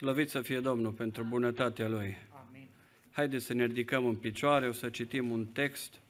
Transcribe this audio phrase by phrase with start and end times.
[0.00, 2.16] Slăvit să fie Domnul pentru bunătatea Lui.
[2.48, 2.68] Amin.
[3.10, 6.00] Haideți să ne ridicăm în picioare, o să citim un text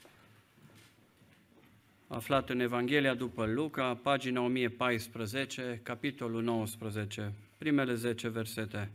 [2.06, 8.90] aflat în Evanghelia după Luca, pagina 1014, capitolul 19, primele 10 versete.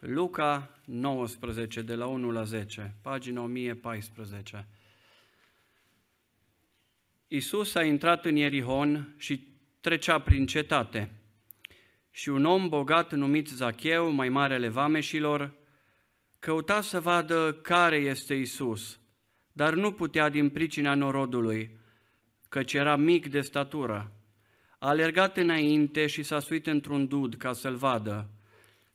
[0.00, 4.66] Luca 19, de la 1 la 10, pagina 1014.
[7.28, 9.46] Iisus a intrat în Ierihon și
[9.80, 11.10] trecea prin cetate.
[12.10, 15.52] Și un om bogat numit Zacheu, mai marele vameșilor,
[16.38, 19.00] căuta să vadă care este Isus,
[19.52, 21.78] dar nu putea din pricina norodului,
[22.48, 24.12] căci era mic de statură.
[24.78, 28.30] A alergat înainte și s-a suit într-un dud ca să-l vadă,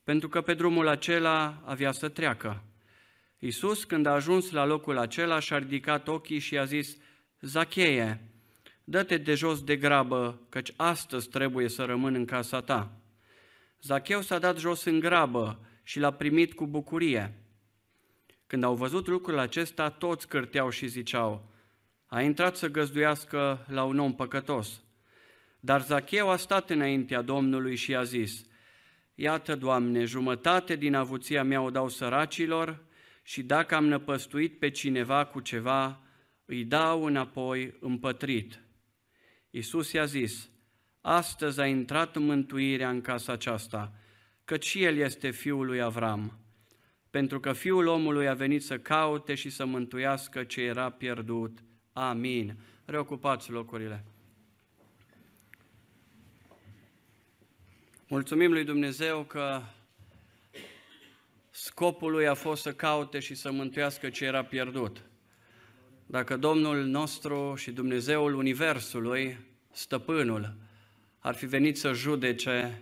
[0.03, 2.63] pentru că pe drumul acela avea să treacă.
[3.39, 6.97] Isus, când a ajuns la locul acela, și-a ridicat ochii și a zis,
[7.41, 8.21] Zacheie,
[8.83, 12.91] dă-te de jos de grabă, căci astăzi trebuie să rămân în casa ta.
[13.85, 17.33] Zacheu s-a dat jos în grabă și l-a primit cu bucurie.
[18.47, 21.51] Când au văzut lucrul acesta, toți cârteau și ziceau,
[22.05, 24.83] a intrat să găzduiască la un om păcătos.
[25.59, 28.45] Dar Zacheu a stat înaintea Domnului și a zis,
[29.15, 32.83] Iată, Doamne, jumătate din avuția mea o dau săracilor
[33.23, 36.01] și dacă am năpăstuit pe cineva cu ceva,
[36.45, 38.59] îi dau înapoi împătrit.
[39.49, 40.49] Iisus i-a zis,
[41.07, 43.93] astăzi a intrat mântuirea în casa aceasta,
[44.45, 46.39] căci și el este fiul lui Avram,
[47.09, 51.63] pentru că fiul omului a venit să caute și să mântuiască ce era pierdut.
[51.93, 52.57] Amin.
[52.85, 54.05] Reocupați locurile.
[58.07, 59.61] Mulțumim lui Dumnezeu că
[61.49, 65.01] scopul lui a fost să caute și să mântuiască ce era pierdut.
[66.05, 69.37] Dacă Domnul nostru și Dumnezeul Universului,
[69.71, 70.64] Stăpânul,
[71.25, 72.81] ar fi venit să judece,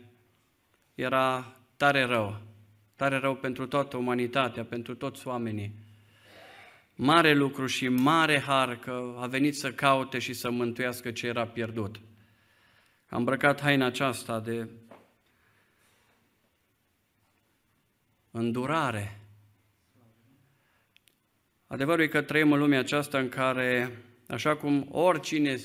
[0.96, 2.42] era tare rău.
[2.96, 5.76] Tare rău pentru toată umanitatea, pentru toți oamenii.
[6.96, 11.48] Mare lucru și mare har că a venit să caute și să mântuiască ce era
[11.48, 12.00] pierdut.
[13.10, 14.70] Am îmbrăcat haina aceasta de
[18.32, 19.20] îndurare.
[21.68, 25.58] Adevărul e că trăim în lumea aceasta în care, așa cum oricine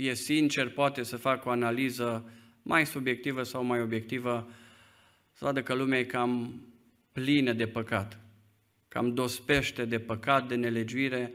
[0.00, 2.30] e sincer, poate să facă o analiză
[2.62, 4.50] mai subiectivă sau mai obiectivă,
[5.32, 6.62] să vadă că lumea e cam
[7.12, 8.20] plină de păcat,
[8.88, 11.32] cam dospește de păcat, de nelegiuire,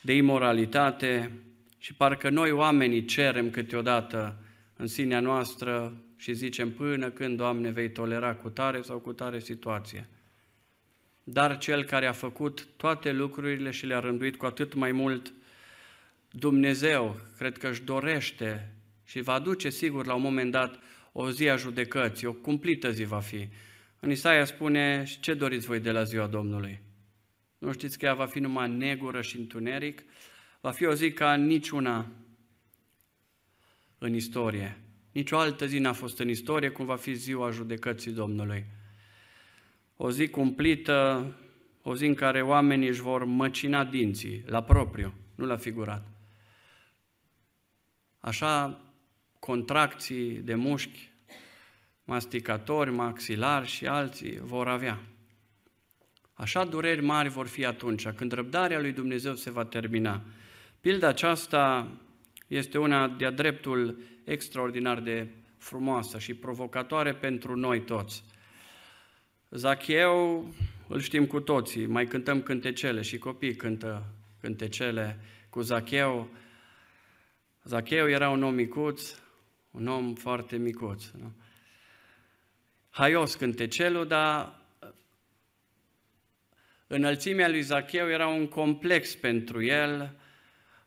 [0.00, 1.32] de imoralitate
[1.78, 4.38] și parcă noi oamenii cerem câteodată
[4.76, 9.38] în sinea noastră și zicem până când, Doamne, vei tolera cu tare sau cu tare
[9.38, 10.08] situație.
[11.24, 15.32] Dar Cel care a făcut toate lucrurile și le-a rânduit cu atât mai mult
[16.36, 18.74] Dumnezeu cred că își dorește
[19.04, 20.78] și va aduce sigur la un moment dat
[21.12, 23.48] o zi a judecății, o cumplită zi va fi.
[24.00, 26.80] În Isaia spune, ce doriți voi de la ziua Domnului?
[27.58, 30.02] Nu știți că ea va fi numai negură și întuneric?
[30.60, 32.12] Va fi o zi ca niciuna
[33.98, 34.80] în istorie.
[35.12, 38.64] Nici o altă zi n-a fost în istorie cum va fi ziua judecății Domnului.
[39.96, 41.32] O zi cumplită,
[41.82, 46.13] o zi în care oamenii își vor măcina dinții, la propriu, nu la figurat.
[48.24, 48.80] Așa,
[49.38, 51.10] contracții de mușchi,
[52.04, 55.00] masticatori, maxilari și alții vor avea.
[56.34, 60.22] Așa dureri mari vor fi atunci, când răbdarea lui Dumnezeu se va termina.
[60.80, 61.90] Pilda aceasta
[62.46, 68.24] este una de-a dreptul extraordinar de frumoasă și provocatoare pentru noi toți.
[69.50, 70.48] Zacheu
[70.88, 74.06] îl știm cu toții, mai cântăm cântecele și copii cântă
[74.40, 75.18] cântecele
[75.50, 76.28] cu Zacheu,
[77.64, 79.14] Zacheu era un om micuț,
[79.70, 81.04] un om foarte micuț.
[81.10, 81.32] Nu?
[82.90, 84.60] Haios cântecelul, dar
[86.86, 90.16] înălțimea lui Zacheu era un complex pentru el,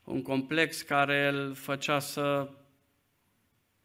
[0.03, 2.49] un complex care îl făcea să,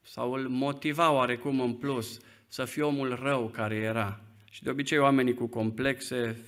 [0.00, 2.18] sau îl motiva oarecum în plus,
[2.48, 4.20] să fie omul rău care era.
[4.50, 6.44] Și de obicei oamenii cu complexe,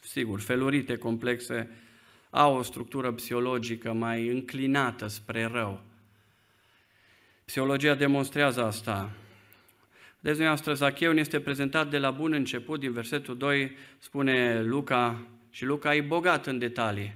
[0.00, 1.70] sigur, felurite complexe,
[2.30, 5.82] au o structură psihologică mai înclinată spre rău.
[7.44, 9.10] Psihologia demonstrează asta.
[10.20, 15.26] Deci, dumneavoastră, Zacheu ne este prezentat de la bun început, din versetul 2, spune Luca,
[15.50, 17.14] și Luca e bogat în detalii.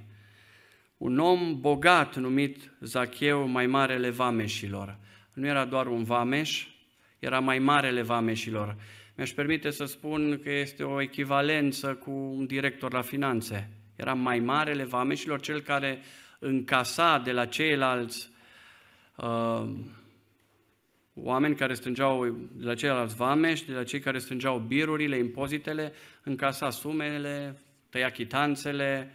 [0.97, 4.97] Un om bogat numit Zacheu, mai marele vameșilor.
[5.33, 6.67] Nu era doar un vameș,
[7.19, 8.75] era mai marele vameșilor.
[9.15, 14.39] Mi-aș permite să spun că este o echivalență cu un director la finanțe era mai
[14.39, 16.01] marele vameșilor, cel care
[16.39, 18.29] încasa de la ceilalți
[19.15, 19.69] uh,
[21.23, 25.93] oameni care strângeau de la ceilalți vameși, de la cei care strângeau birurile, impozitele,
[26.23, 29.13] încasa sumele, tăia chitanțele,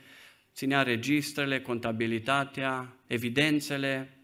[0.55, 4.19] ținea registrele, contabilitatea, evidențele.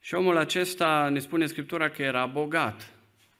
[0.00, 2.94] Și omul acesta ne spune Scriptura că era bogat.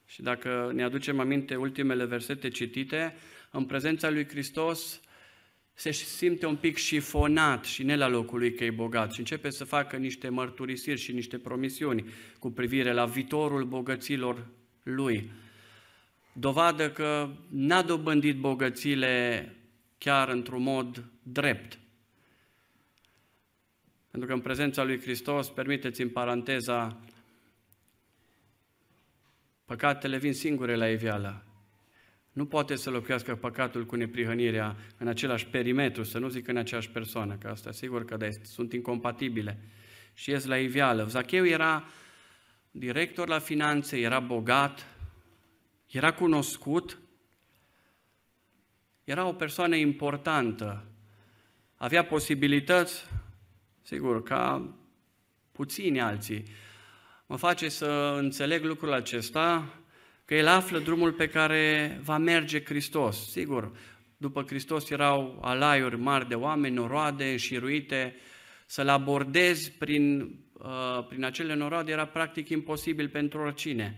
[0.06, 3.14] Și dacă ne aducem aminte ultimele versete citite,
[3.50, 5.00] în prezența lui Hristos
[5.78, 9.50] se simte un pic șifonat și ne la locul lui că e bogat și începe
[9.50, 14.46] să facă niște mărturisiri și niște promisiuni cu privire la viitorul bogăților
[14.82, 15.30] lui.
[16.32, 19.54] Dovadă că n-a dobândit bogățile
[19.98, 21.78] chiar într-un mod drept.
[24.10, 27.00] Pentru că în prezența lui Hristos, permiteți în paranteza,
[29.64, 31.45] păcatele vin singure la iveală.
[32.36, 36.90] Nu poate să locuiască păcatul cu neprihănirea în același perimetru, să nu zic în aceeași
[36.90, 39.58] persoană, că asta sigur că da, sunt incompatibile.
[40.14, 41.06] Și ies la iveală.
[41.06, 41.84] Zacheu era
[42.70, 44.86] director la finanțe, era bogat,
[45.86, 46.98] era cunoscut,
[49.04, 50.84] era o persoană importantă,
[51.76, 53.06] avea posibilități,
[53.82, 54.74] sigur, ca
[55.52, 56.42] puțini alții.
[57.26, 59.74] Mă face să înțeleg lucrul acesta,
[60.26, 63.30] că el află drumul pe care va merge Hristos.
[63.30, 63.72] Sigur,
[64.16, 68.14] după Hristos erau alaiuri mari de oameni, noroade, înșiruite,
[68.66, 70.20] să-l abordezi prin,
[70.52, 73.96] uh, prin acele noroade era practic imposibil pentru oricine.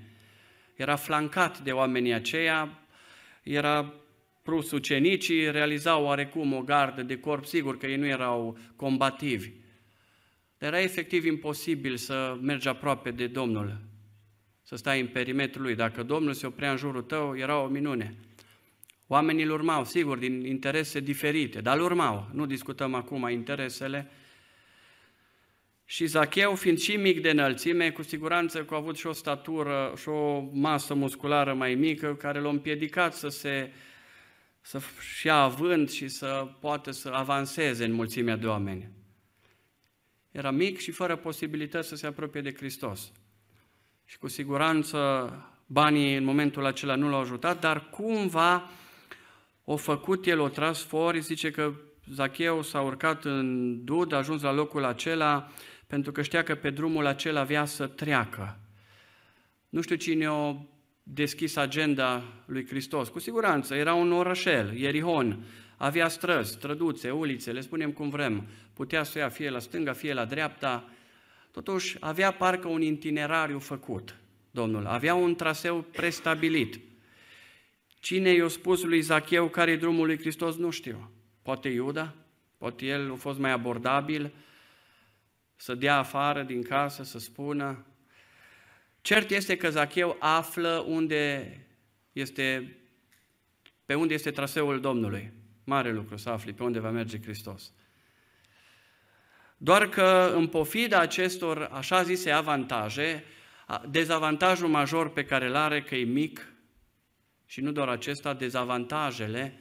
[0.76, 2.78] Era flancat de oamenii aceia,
[3.42, 3.94] era
[4.42, 9.50] prus ucenicii, realizau oarecum o gardă de corp, sigur că ei nu erau combativi.
[10.58, 13.87] Dar era efectiv imposibil să mergi aproape de Domnul
[14.68, 15.74] să stai în perimetrul lui.
[15.74, 18.14] Dacă Domnul se oprea în jurul tău, era o minune.
[19.06, 22.28] Oamenii îl urmau, sigur, din interese diferite, dar îl urmau.
[22.32, 24.10] Nu discutăm acum interesele.
[25.84, 29.92] Și Zacheu, fiind și mic de înălțime, cu siguranță că a avut și o statură
[29.96, 33.72] și o masă musculară mai mică, care l-a împiedicat să se
[34.60, 38.88] să-și ia avânt și să poată să avanseze în mulțimea de oameni.
[40.30, 43.12] Era mic și fără posibilități să se apropie de Hristos.
[44.10, 45.30] Și cu siguranță
[45.66, 48.70] banii în momentul acela nu l-au ajutat, dar cumva
[49.64, 51.72] o făcut el, o tras fori, zice că
[52.12, 55.50] Zacheu s-a urcat în dud, a ajuns la locul acela,
[55.86, 58.58] pentru că știa că pe drumul acela avea să treacă.
[59.68, 60.56] Nu știu cine o
[61.02, 63.08] deschis agenda lui Hristos.
[63.08, 65.44] Cu siguranță, era un orășel, Ierihon,
[65.76, 68.46] avea străzi, străduțe, ulițe, le spunem cum vrem.
[68.74, 70.84] Putea să ia fie la stânga, fie la dreapta,
[71.62, 74.16] Totuși, avea parcă un itinerariu făcut,
[74.50, 76.80] Domnul, avea un traseu prestabilit.
[78.00, 81.10] Cine i-a spus lui Zacheu care e drumul lui Hristos, nu știu.
[81.42, 82.14] Poate Iuda,
[82.58, 84.32] poate el a fost mai abordabil,
[85.56, 87.86] să dea afară din casă, să spună.
[89.00, 91.52] Cert este că Zacheu află unde
[92.12, 92.76] este,
[93.84, 95.32] pe unde este traseul Domnului.
[95.64, 97.72] Mare lucru să afli pe unde va merge Hristos.
[99.60, 103.24] Doar că în pofida acestor așa zise avantaje,
[103.90, 106.52] dezavantajul major pe care îl are că e mic,
[107.46, 109.60] și nu doar acesta, dezavantajele,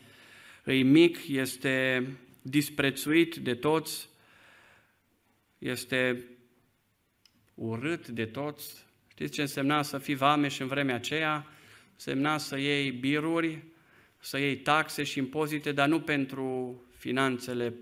[0.65, 2.05] e mic, este
[2.41, 4.09] disprețuit de toți,
[5.57, 6.25] este
[7.54, 8.85] urât de toți.
[9.07, 11.47] Știți ce însemna să fii vameș în vremea aceea?
[11.94, 13.63] Însemna să iei biruri,
[14.19, 17.73] să iei taxe și impozite, dar nu pentru finanțele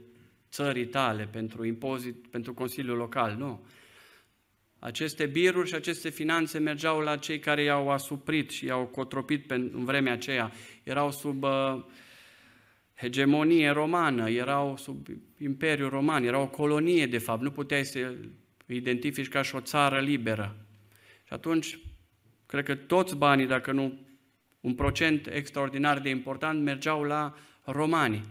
[0.56, 3.66] țării tale, pentru impozit, pentru Consiliul Local, nu.
[4.80, 9.86] Aceste biruri și aceste finanțe mergeau la cei care i-au asuprit și i-au cotropit în
[9.86, 10.52] vremea aceea.
[10.84, 11.84] Erau sub uh,
[12.96, 15.08] hegemonie romană, erau sub
[15.38, 18.14] Imperiul Roman, erau o colonie de fapt, nu puteai să
[18.66, 20.56] identifici ca și o țară liberă.
[21.24, 21.80] Și atunci,
[22.46, 24.00] cred că toți banii, dacă nu
[24.60, 28.22] un procent extraordinar de important, mergeau la romani.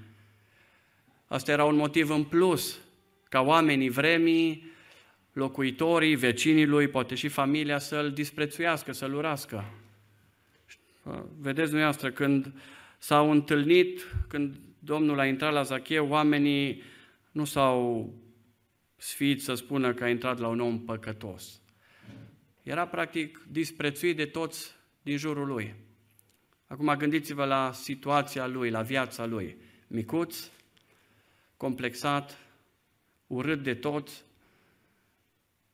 [1.34, 2.78] Asta era un motiv în plus
[3.28, 4.72] ca oamenii vremii,
[5.32, 9.64] locuitorii, vecinii lui, poate și familia să-l disprețuiască, să-l urască.
[11.38, 12.52] Vedeți dumneavoastră, când
[12.98, 16.82] s-au întâlnit, când Domnul a intrat la Zacheu, oamenii
[17.32, 18.12] nu s-au
[18.96, 21.60] sfit să spună că a intrat la un om păcătos.
[22.62, 25.74] Era practic disprețuit de toți din jurul lui.
[26.66, 29.56] Acum gândiți-vă la situația lui, la viața lui.
[29.86, 30.48] Micuț,
[31.64, 32.38] complexat,
[33.26, 34.24] urât de toți,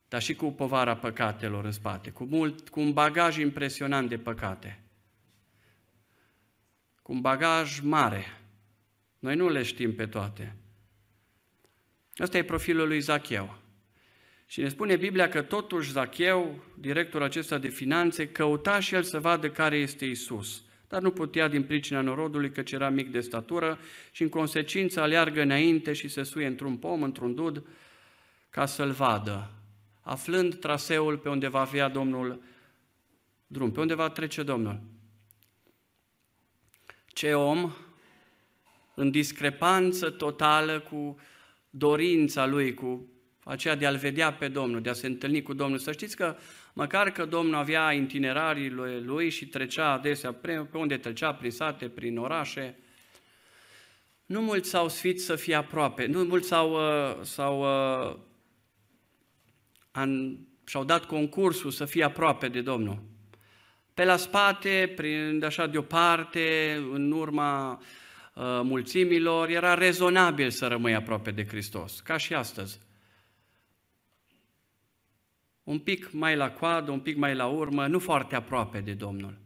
[0.09, 4.83] dar și cu povara păcatelor în spate, cu, mult, cu un bagaj impresionant de păcate,
[7.03, 8.41] cu un bagaj mare.
[9.19, 10.57] Noi nu le știm pe toate.
[12.21, 13.59] Ăsta e profilul lui Zacheu.
[14.47, 19.21] Și ne spune Biblia că totuși Zacheu, directorul acesta de finanțe, căuta și el să
[19.21, 20.63] vadă care este Isus.
[20.91, 23.79] Dar nu putea din pricina norodului, căci era mic de statură
[24.11, 27.67] și în consecință aleargă înainte și se suie într-un pom, într-un dud,
[28.49, 29.51] ca să-l vadă,
[30.01, 32.43] aflând traseul pe unde va avea Domnul
[33.47, 34.81] drum, pe unde va trece Domnul.
[37.07, 37.73] Ce om
[38.95, 41.19] în discrepanță totală cu
[41.71, 43.09] dorința lui, cu
[43.45, 45.79] aceea de a-L vedea pe Domnul, de a se întâlni cu Domnul.
[45.79, 46.37] Să știți că
[46.73, 52.19] măcar că Domnul avea itinerariile lui și trecea adesea, pe unde trecea, prin sate, prin
[52.19, 52.77] orașe,
[54.27, 58.17] nu mulți s-au sfit să fie aproape, nu mulți s-au, uh, s-au, uh,
[59.91, 63.03] an, și-au dat concursul să fie aproape de Domnul.
[63.95, 67.73] Pe la spate, prin așa de o parte, în urma
[68.35, 72.79] uh, mulțimilor, era rezonabil să rămâi aproape de Hristos, ca și astăzi
[75.63, 79.39] un pic mai la coadă, un pic mai la urmă, nu foarte aproape de Domnul.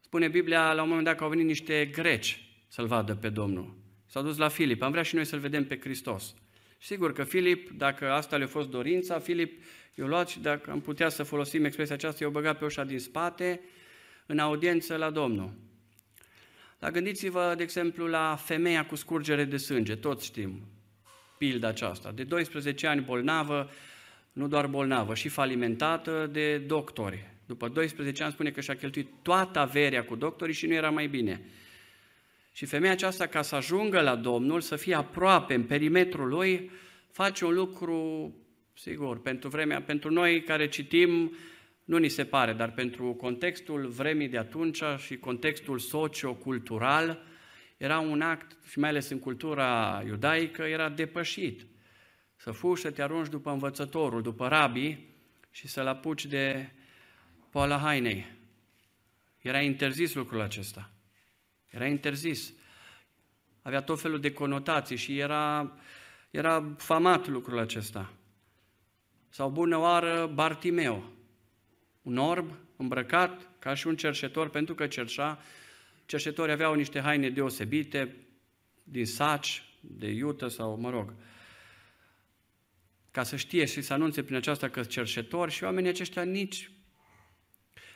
[0.00, 3.76] Spune Biblia, la un moment dat că au venit niște greci să-L vadă pe Domnul.
[4.06, 6.34] S-au dus la Filip, am vrea și noi să-L vedem pe Hristos.
[6.78, 9.62] Sigur că Filip, dacă asta le-a fost dorința, Filip
[9.94, 12.98] i-a luat și dacă am putea să folosim expresia aceasta, i-a băgat pe ușa din
[12.98, 13.60] spate
[14.26, 15.52] în audiență la Domnul.
[16.78, 20.68] Dar gândiți-vă, de exemplu, la femeia cu scurgere de sânge, toți știm
[21.38, 22.12] pilda aceasta.
[22.12, 23.70] De 12 ani bolnavă,
[24.36, 27.30] nu doar bolnavă, și falimentată de doctori.
[27.46, 31.06] După 12 ani spune că și-a cheltuit toată averea cu doctorii și nu era mai
[31.06, 31.40] bine.
[32.52, 36.70] Și femeia aceasta, ca să ajungă la Domnul, să fie aproape în perimetrul lui,
[37.10, 38.32] face un lucru,
[38.74, 41.36] sigur, pentru vremea, pentru noi care citim,
[41.84, 47.22] nu ni se pare, dar pentru contextul vremii de atunci și contextul sociocultural,
[47.76, 51.66] era un act, și mai ales în cultura iudaică, era depășit
[52.46, 55.06] să fugi să te arunci după învățătorul, după rabii
[55.50, 56.70] și să-l apuci de
[57.50, 58.26] poala hainei.
[59.38, 60.90] Era interzis lucrul acesta.
[61.70, 62.52] Era interzis.
[63.62, 65.76] Avea tot felul de conotații și era,
[66.30, 68.12] era famat lucrul acesta.
[69.28, 71.02] Sau bună oară Bartimeo,
[72.02, 75.38] un orb îmbrăcat ca și un cerșetor, pentru că cerșa.
[76.04, 78.16] Cerșetorii aveau niște haine deosebite,
[78.82, 81.12] din saci, de iută sau, mă rog,
[83.16, 86.70] ca să știe și să anunțe prin aceasta că cerșetori și oamenii aceștia nici,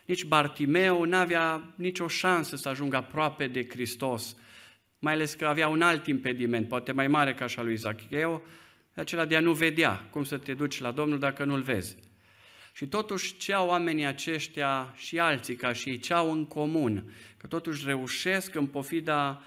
[0.05, 4.37] nici Bartimeu n-avea nicio șansă să ajungă aproape de Hristos,
[4.99, 8.43] mai ales că avea un alt impediment, poate mai mare ca așa lui Zacheu,
[8.95, 11.97] acela de a nu vedea cum să te duci la Domnul dacă nu-L vezi.
[12.73, 17.15] Și totuși ce au oamenii aceștia și alții ca și ei, ce au în comun?
[17.37, 19.43] Că totuși reușesc în pofida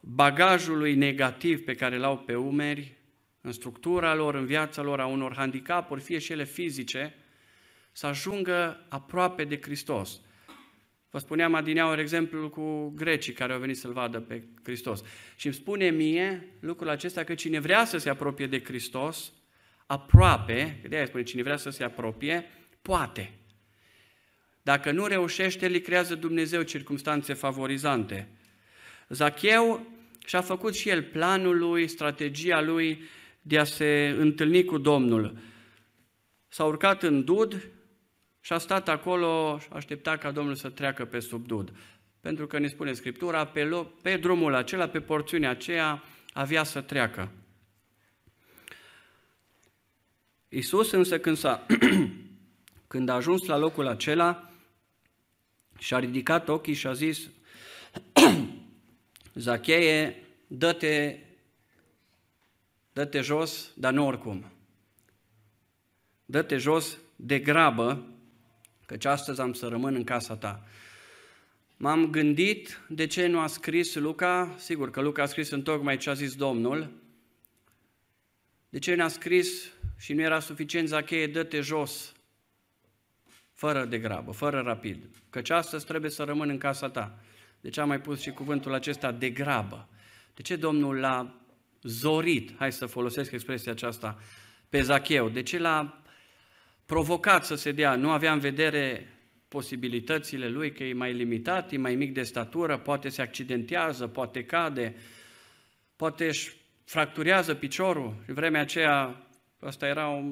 [0.00, 3.02] bagajului negativ pe care l-au pe umeri
[3.44, 7.14] în structura lor, în viața lor, a unor handicapuri, fie și ele fizice,
[7.92, 10.20] să ajungă aproape de Hristos.
[11.10, 15.02] Vă spuneam adineaur exemplul cu grecii care au venit să-L vadă pe Hristos.
[15.36, 19.32] Și îmi spune mie lucrul acesta că cine vrea să se apropie de Hristos,
[19.86, 22.44] aproape, de aia spune cine vrea să se apropie,
[22.82, 23.32] poate.
[24.62, 28.28] Dacă nu reușește, îl creează Dumnezeu circumstanțe favorizante.
[29.08, 29.86] Zacheu
[30.26, 33.02] și-a făcut și el planul lui, strategia lui,
[33.46, 35.38] de a se întâlni cu Domnul.
[36.48, 37.68] S-a urcat în dud
[38.40, 41.72] și a stat acolo și aștepta ca Domnul să treacă pe sub dud.
[42.20, 46.80] Pentru că ne spune Scriptura, pe, loc, pe drumul acela, pe porțiunea aceea, avea să
[46.80, 47.30] treacă.
[50.48, 51.66] Iisus însă când, s-a,
[52.92, 54.50] când a ajuns la locul acela
[55.78, 57.30] și-a ridicat ochii și a zis
[59.34, 61.18] Zacheie, dă-te
[62.94, 64.52] dă-te jos, dar nu oricum.
[66.24, 68.06] Dă-te jos de grabă,
[68.86, 70.66] căci astăzi am să rămân în casa ta.
[71.76, 75.96] M-am gândit de ce nu a scris Luca, sigur că Luca a scris în tocmai
[75.96, 76.90] ce a zis Domnul,
[78.68, 82.12] de ce ne-a scris și nu era suficient Zacheie, dă-te jos,
[83.52, 87.18] fără de grabă, fără rapid, căci astăzi trebuie să rămân în casa ta.
[87.60, 89.88] De ce am mai pus și cuvântul acesta de grabă?
[90.34, 91.43] De ce Domnul l-a
[91.84, 94.18] zorit, hai să folosesc expresia aceasta,
[94.68, 95.28] pe Zacheu.
[95.28, 96.02] De ce l-a
[96.86, 97.94] provocat să se dea?
[97.94, 99.08] Nu avea în vedere
[99.48, 104.44] posibilitățile lui, că e mai limitat, e mai mic de statură, poate se accidentează, poate
[104.44, 104.94] cade,
[105.96, 108.24] poate își fracturează piciorul.
[108.26, 109.26] În vremea aceea,
[109.60, 110.22] asta era o,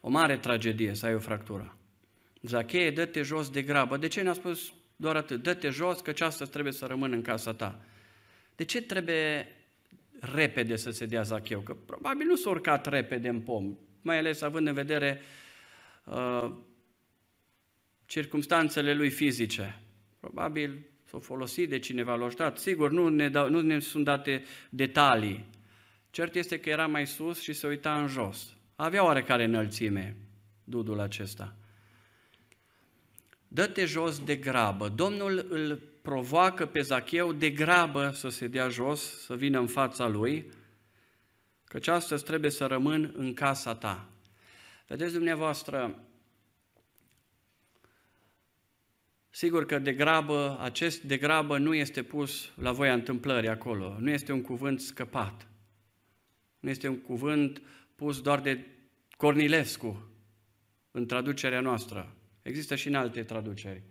[0.00, 1.78] o mare tragedie să ai o fractură.
[2.40, 3.96] Zacheie, dă-te jos de grabă.
[3.96, 5.42] De ce ne-a spus doar atât?
[5.42, 7.80] Dă-te jos, că astăzi trebuie să rămân în casa ta.
[8.56, 9.48] De ce trebuie
[10.34, 14.40] repede să se dea Zacheu, că probabil nu s-a urcat repede în pom, mai ales
[14.42, 15.20] având în vedere
[16.04, 16.52] uh,
[18.06, 19.80] circumstanțele lui fizice.
[20.20, 22.58] Probabil s-a folosit de cineva, l-a ajutat.
[22.58, 25.44] Sigur, nu ne, dau, nu ne sunt date detalii.
[26.10, 28.56] Cert este că era mai sus și se uita în jos.
[28.76, 30.16] Avea oarecare înălțime,
[30.64, 31.56] dudul acesta.
[33.48, 34.88] Dă-te jos de grabă.
[34.88, 40.08] Domnul îl provoacă pe Zacheu de grabă să se dea jos, să vină în fața
[40.08, 40.50] lui,
[41.64, 44.08] căci astăzi trebuie să rămân în casa ta.
[44.86, 45.98] Vedeți dumneavoastră,
[49.30, 54.10] Sigur că de grabă, acest de grabă nu este pus la voia întâmplării acolo, nu
[54.10, 55.48] este un cuvânt scăpat.
[56.60, 57.62] Nu este un cuvânt
[57.94, 58.66] pus doar de
[59.16, 60.10] Cornilescu
[60.90, 62.16] în traducerea noastră.
[62.42, 63.82] Există și în alte traduceri.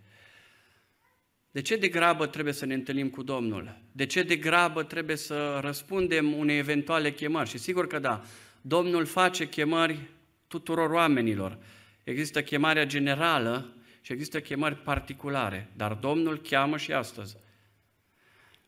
[1.53, 3.77] De ce de grabă trebuie să ne întâlnim cu Domnul?
[3.91, 7.50] De ce de grabă trebuie să răspundem unei eventuale chemări?
[7.50, 8.24] Și sigur că da,
[8.62, 10.10] Domnul face chemări
[10.48, 11.57] tuturor oamenilor.
[12.03, 17.36] Există chemarea generală și există chemări particulare, dar Domnul cheamă și astăzi.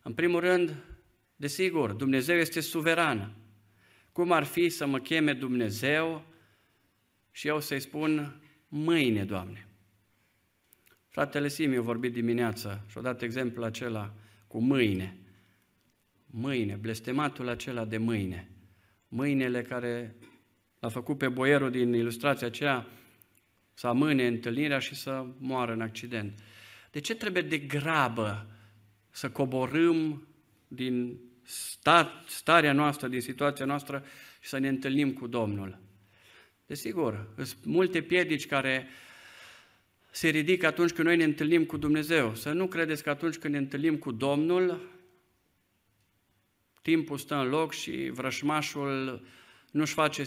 [0.02, 0.76] În primul rând,
[1.36, 3.32] desigur, Dumnezeu este suveran.
[4.12, 6.26] Cum ar fi să mă cheme Dumnezeu
[7.32, 9.68] și eu să-i spun mâine, Doamne?
[11.16, 14.14] Fratele Simiu a vorbit dimineața și a dat exemplul acela
[14.48, 15.18] cu mâine.
[16.26, 18.50] Mâine, blestematul acela de mâine.
[19.08, 20.16] Mâinele care
[20.80, 22.88] l-a făcut pe boierul din ilustrația aceea
[23.74, 26.40] să amâne întâlnirea și să moară în accident.
[26.92, 28.48] De ce trebuie de grabă
[29.10, 30.28] să coborâm
[30.68, 31.20] din
[32.26, 34.04] starea noastră, din situația noastră
[34.40, 35.80] și să ne întâlnim cu Domnul?
[36.66, 38.88] Desigur, sunt multe piedici care
[40.16, 42.36] se ridică atunci când noi ne întâlnim cu Dumnezeu.
[42.36, 44.90] Să nu credeți că atunci când ne întâlnim cu Domnul,
[46.82, 49.26] timpul stă în loc și vrășmașul
[49.72, 50.24] nu-și face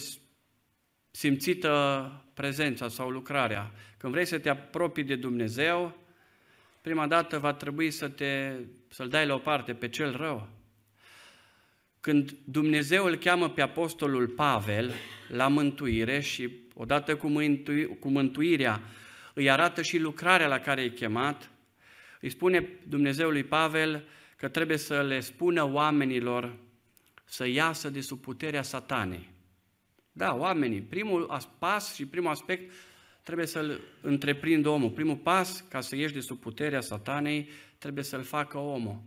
[1.11, 3.73] simțită prezența sau lucrarea.
[3.97, 5.99] Când vrei să te apropii de Dumnezeu,
[6.81, 8.53] prima dată va trebui să te,
[8.89, 10.49] să-l dai la o parte pe cel rău.
[12.01, 14.93] Când Dumnezeu îl cheamă pe apostolul Pavel
[15.29, 18.83] la mântuire și odată cu, mântui, cu mântuirea
[19.39, 21.51] îi arată și lucrarea la care e chemat,
[22.21, 24.05] îi spune Dumnezeu lui Pavel
[24.37, 26.57] că trebuie să le spună oamenilor
[27.25, 29.29] să iasă de sub puterea satanei.
[30.13, 32.73] Da, oamenii, primul pas și primul aspect
[33.23, 34.91] trebuie să-l întreprindă omul.
[34.91, 37.49] Primul pas, ca să ieși de sub puterea satanei,
[37.79, 39.03] trebuie să-l facă omul.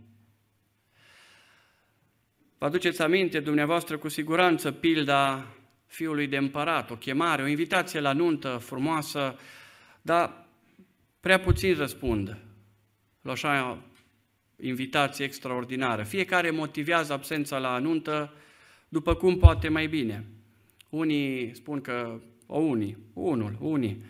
[2.58, 5.46] Vă aduceți aminte, dumneavoastră, cu siguranță, pilda
[5.86, 9.36] fiului de împărat, o chemare, o invitație la nuntă frumoasă,
[10.02, 10.46] dar
[11.20, 12.36] prea puțin răspund
[13.20, 13.82] la așa
[14.60, 16.02] invitație extraordinară.
[16.02, 18.32] Fiecare motivează absența la nuntă
[18.88, 20.24] după cum poate mai bine.
[20.88, 24.04] Unii spun că, o unii, unul, unii,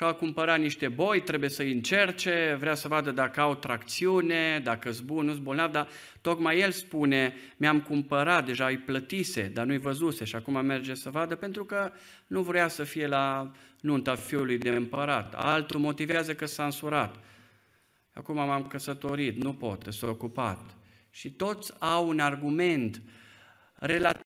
[0.00, 5.06] și-a cumpărat niște boi, trebuie să-i încerce, vrea să vadă dacă au tracțiune, dacă sunt
[5.06, 5.88] bun, nu sunt bolnav, dar
[6.20, 11.10] tocmai el spune, mi-am cumpărat, deja îi plătise, dar nu-i văzuse și acum merge să
[11.10, 11.92] vadă, pentru că
[12.26, 15.34] nu vrea să fie la nunta fiului de împărat.
[15.34, 17.16] Altul motivează că s-a însurat.
[18.12, 20.76] Acum m-am căsătorit, nu pot, sunt ocupat.
[21.10, 23.02] Și toți au un argument
[23.74, 24.24] relativ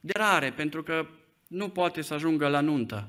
[0.00, 1.06] de rare, pentru că
[1.50, 3.08] nu poate să ajungă la nuntă.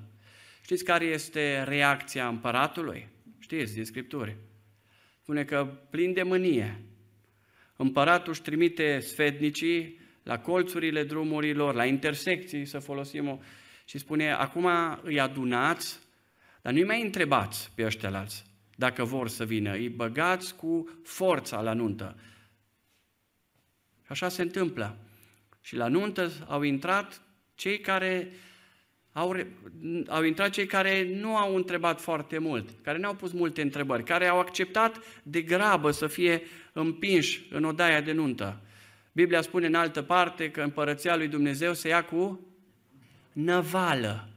[0.62, 3.08] Știți care este reacția împăratului?
[3.40, 4.38] Știți din Scripturi.
[5.22, 6.82] Spune că plin de mânie.
[7.76, 13.40] Împăratul își trimite sfednicii la colțurile drumurilor, la intersecții, să folosim o...
[13.86, 14.68] Și spune, acum
[15.02, 16.00] îi adunați,
[16.62, 18.26] dar nu-i mai întrebați pe ăștia
[18.76, 22.16] dacă vor să vină, îi băgați cu forța la nuntă.
[24.04, 24.98] Și așa se întâmplă.
[25.62, 27.22] Și la nuntă au intrat
[27.62, 28.32] cei care
[29.12, 29.36] au,
[30.08, 34.04] au intrat cei care nu au întrebat foarte mult, care nu au pus multe întrebări,
[34.04, 36.42] care au acceptat de grabă să fie
[36.74, 38.62] împinși în odaia de nuntă.
[39.12, 42.48] Biblia spune în altă parte că împărăția lui Dumnezeu se ia cu
[43.32, 44.30] năvală.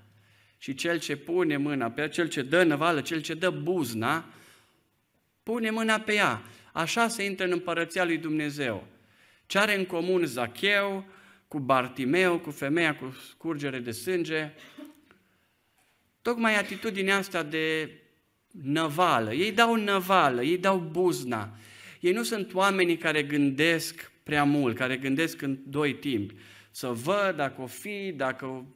[0.59, 4.25] Și cel ce pune mâna pe ea, cel ce dă năvală, cel ce dă buzna,
[5.43, 6.43] pune mâna pe ea.
[6.73, 8.87] Așa se intră în împărăția lui Dumnezeu.
[9.47, 11.05] Ce are în comun Zacheu
[11.55, 14.53] cu Bartimeu, cu femeia cu scurgere de sânge?
[16.23, 17.91] Tocmai atitudinea asta de
[18.63, 19.33] năvală.
[19.33, 21.57] Ei dau năvală, ei dau buzna.
[22.01, 26.35] Ei nu sunt oamenii care gândesc prea mult, care gândesc în doi timpi.
[26.71, 28.67] Să văd dacă o fi, dacă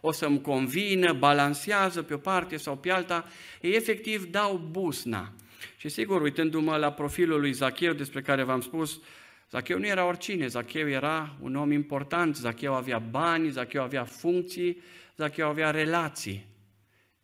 [0.00, 3.28] o să-mi convină, balansează pe o parte sau pe alta.
[3.60, 5.32] Ei efectiv dau busna.
[5.76, 9.00] Și sigur, uitându-mă la profilul lui Zacheu despre care v-am spus,
[9.52, 14.82] Zacheu nu era oricine, Zacheu era un om important, Zacheu avea bani, Zacheu avea funcții,
[15.16, 16.46] Zacheu avea relații.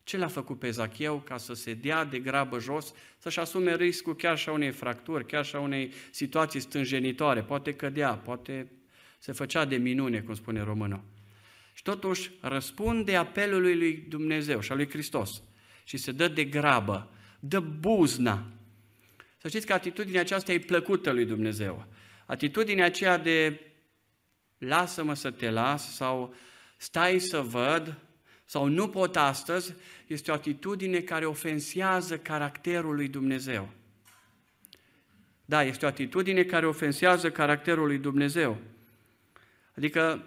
[0.05, 4.17] Ce l-a făcut pe Zacheu ca să se dea de grabă jos, să-și asume riscul
[4.17, 7.43] chiar și a unei fracturi, chiar și a unei situații stânjenitoare?
[7.43, 8.71] Poate cădea, poate
[9.19, 11.03] se făcea de minune, cum spune românul.
[11.73, 15.43] Și totuși răspunde apelului lui Dumnezeu și a lui Hristos
[15.85, 17.11] și se dă de grabă,
[17.41, 18.47] dă buzna.
[19.37, 21.87] Să știți că atitudinea aceasta e plăcută lui Dumnezeu.
[22.29, 23.61] Atitudinea aceea de
[24.59, 26.35] lasă-mă să te las sau
[26.77, 27.99] stai să văd
[28.45, 29.75] sau nu pot astăzi,
[30.07, 33.69] este o atitudine care ofensează caracterul lui Dumnezeu.
[35.45, 38.59] Da, este o atitudine care ofensează caracterul lui Dumnezeu.
[39.77, 40.27] Adică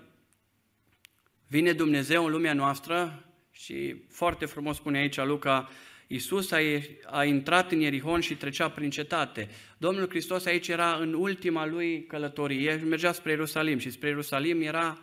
[1.48, 5.70] vine Dumnezeu în lumea noastră și foarte frumos spune aici Luca,
[6.12, 6.58] Iisus a,
[7.06, 9.50] a intrat în Ierihon și trecea prin cetate.
[9.78, 15.00] Domnul Hristos aici era în ultima lui călătorie, mergea spre Ierusalim și spre Ierusalim era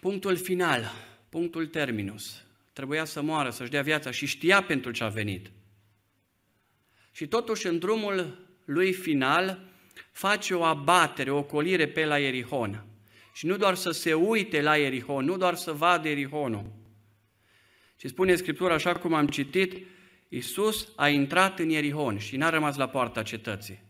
[0.00, 0.92] punctul final,
[1.28, 2.42] punctul terminus.
[2.72, 5.50] Trebuia să moară, să-și dea viața și știa pentru ce a venit.
[7.12, 9.60] Și totuși în drumul lui final
[10.12, 12.84] face o abatere, o ocolire pe la Ierihon.
[13.32, 16.79] Și nu doar să se uite la Ierihon, nu doar să vadă Ierihonul.
[18.00, 19.86] Și spune Scriptura, așa cum am citit,
[20.28, 23.82] Iisus a intrat în Ierihon și n-a rămas la poarta cetății.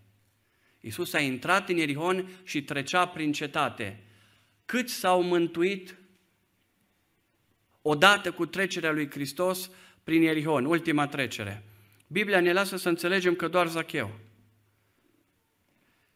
[0.81, 4.03] Iisus a intrat în Ierihon și trecea prin cetate.
[4.65, 5.97] Cât s-au mântuit
[7.83, 9.71] odată cu trecerea lui Hristos
[10.05, 11.63] prin Ierihon, ultima trecere.
[12.07, 14.19] Biblia ne lasă să înțelegem că doar Zacheu.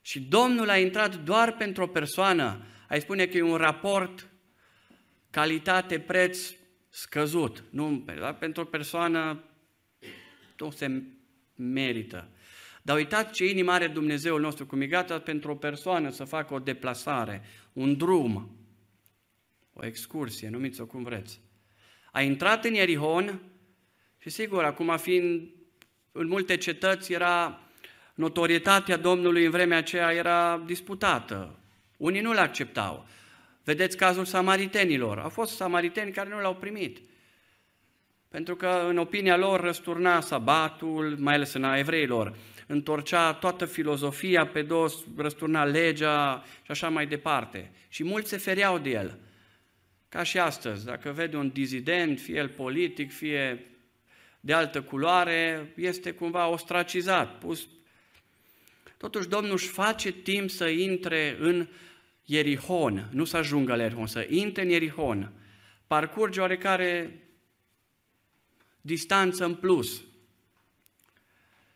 [0.01, 2.67] Și Domnul a intrat doar pentru o persoană.
[2.89, 4.29] Ai spune că e un raport
[5.31, 6.55] calitate-preț
[6.95, 7.65] scăzut.
[7.71, 8.35] Nu, da?
[8.35, 9.45] pentru o persoană
[10.59, 11.03] nu se
[11.55, 12.29] merită.
[12.83, 16.55] Dar uitați ce inimă are Dumnezeul nostru, cum e gata pentru o persoană să facă
[16.55, 18.57] o deplasare, un drum,
[19.73, 21.41] o excursie, numiți-o cum vreți.
[22.13, 23.41] A intrat în Ierihon
[24.19, 25.51] și sigur, acum fiind
[26.13, 27.61] în multe cetăți era
[28.15, 31.59] notorietatea Domnului în vremea aceea era disputată.
[31.97, 33.07] Unii nu l acceptau.
[33.65, 35.19] Vedeți cazul samaritenilor.
[35.19, 36.99] Au fost samariteni care nu l-au primit.
[38.29, 44.47] Pentru că, în opinia lor, răsturna sabatul, mai ales în a evreilor, întorcea toată filozofia
[44.47, 47.71] pe dos, răsturna legea și așa mai departe.
[47.89, 49.19] Și mulți se fereau de el.
[50.09, 53.67] Ca și astăzi, dacă vede un dizident, fie el politic, fie
[54.41, 57.69] de altă culoare, este cumva ostracizat, pus.
[58.97, 61.69] Totuși, Domnul își face timp să intre în
[62.25, 65.33] Ierihon, nu să ajungă la Ierihon, să intre în Ierihon,
[65.87, 67.19] parcurge oarecare
[68.81, 70.03] distanță în plus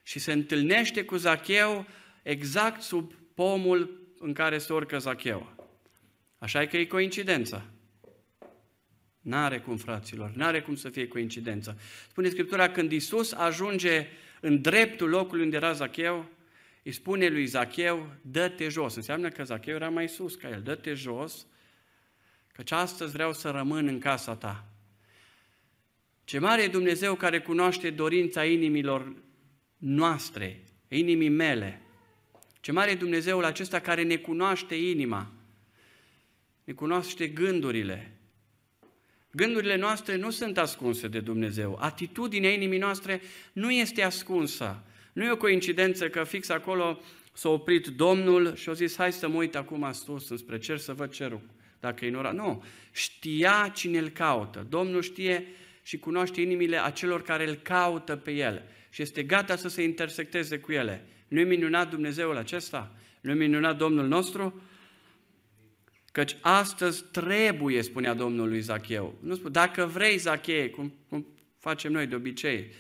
[0.03, 1.87] și se întâlnește cu Zacheu
[2.23, 5.69] exact sub pomul în care se urcă Zacheu.
[6.39, 7.71] Așa e că e coincidență.
[9.21, 11.81] N-are cum, fraților, n-are cum să fie coincidență.
[12.09, 14.07] Spune Scriptura, când Isus ajunge
[14.41, 16.29] în dreptul locului unde era Zacheu,
[16.89, 18.95] îi spune lui Zacheu, dă-te jos.
[18.95, 21.47] Înseamnă că Zacheu era mai sus ca el, dă-te jos,
[22.53, 24.69] căci astăzi vreau să rămân în casa ta.
[26.25, 29.15] Ce mare e Dumnezeu care cunoaște dorința inimilor
[29.77, 31.83] noastre, inimii mele.
[32.61, 35.33] Ce mare e Dumnezeul acesta care ne cunoaște inima,
[36.65, 38.19] ne cunoaște gândurile.
[39.31, 41.79] Gândurile noastre nu sunt ascunse de Dumnezeu.
[41.81, 43.21] Atitudinea inimii noastre
[43.53, 44.83] nu este ascunsă.
[45.13, 47.01] Nu e o coincidență că fix acolo
[47.33, 50.93] s-a oprit Domnul și a zis, hai să mă uit acum sus înspre cer să
[50.93, 51.41] văd cerul,
[51.81, 52.33] dacă e nora.
[52.33, 54.67] Nu, știa cine îl caută.
[54.69, 55.47] Domnul știe
[55.83, 60.59] și cunoaște inimile acelor care îl caută pe el și este gata să se intersecteze
[60.59, 61.07] cu ele.
[61.29, 62.95] Nu-i minunat Dumnezeul acesta?
[63.21, 64.63] Nu-i minunat Domnul nostru?
[66.13, 69.19] Căci astăzi trebuie, spunea Domnul lui Zacheu.
[69.21, 71.27] Nu spune, dacă vrei, Zacheu, cum, cum
[71.59, 72.71] facem noi de obicei,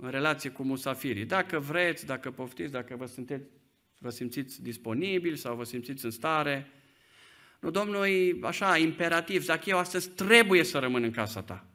[0.00, 1.24] în relație cu musafirii.
[1.24, 3.44] Dacă vreți, dacă poftiți, dacă vă, sunteți,
[3.98, 6.70] vă simțiți disponibili sau vă simțiți în stare.
[7.60, 9.42] Nu, Domnul e așa, imperativ.
[9.42, 11.66] Zacheu astăzi trebuie să rămân în casa ta.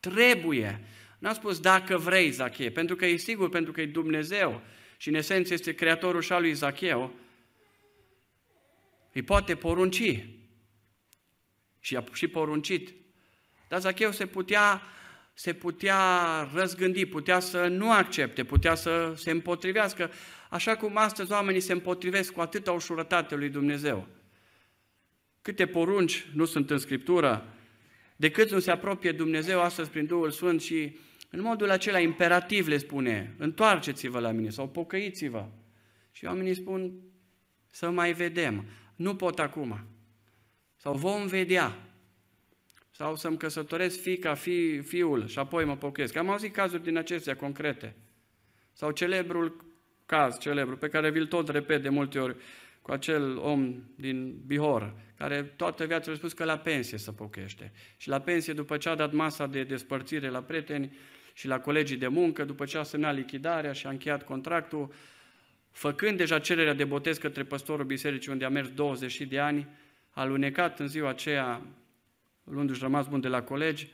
[0.00, 0.84] Trebuie.
[1.18, 4.62] N-a spus dacă vrei, Zacheu, pentru că e sigur, pentru că e Dumnezeu
[4.96, 7.14] și în esență este creatorul și al lui Zacheu,
[9.12, 10.26] îi poate porunci.
[11.80, 12.94] Și a și poruncit.
[13.68, 14.82] Dar Zacheu se putea
[15.38, 15.98] se putea
[16.54, 20.10] răzgândi, putea să nu accepte, putea să se împotrivească,
[20.50, 24.06] așa cum astăzi oamenii se împotrivesc cu atâta ușurătate lui Dumnezeu.
[25.42, 27.54] Câte porunci nu sunt în Scriptură,
[28.16, 30.98] de cât nu se apropie Dumnezeu astăzi prin Duhul Sfânt și
[31.30, 35.48] În modul acela imperativ le spune, întoarceți-vă la mine sau pocăiți-vă.
[36.12, 36.92] Și oamenii spun,
[37.70, 38.64] să mai vedem.
[38.94, 39.86] Nu pot acum.
[40.76, 41.85] Sau vom vedea.
[42.96, 46.16] Sau să-mi căsătoresc fica, fi, fiul și apoi mă pocăiesc.
[46.16, 47.96] Am auzit cazuri din acestea concrete.
[48.72, 49.64] Sau celebrul
[50.06, 52.36] caz, celebru, pe care vi-l tot repet de multe ori,
[52.82, 57.72] cu acel om din Bihor, care toată viața a spus că la pensie să pocăiește.
[57.96, 60.96] Și la pensie, după ce a dat masa de despărțire la prieteni
[61.32, 64.92] și la colegii de muncă, după ce a semnat lichidarea și a încheiat contractul,
[65.70, 69.68] făcând deja cererea de botez către păstorul bisericii unde a mers 20 de ani,
[70.10, 71.62] a lunecat în ziua aceea,
[72.50, 73.88] luându-și rămas bun de la colegi,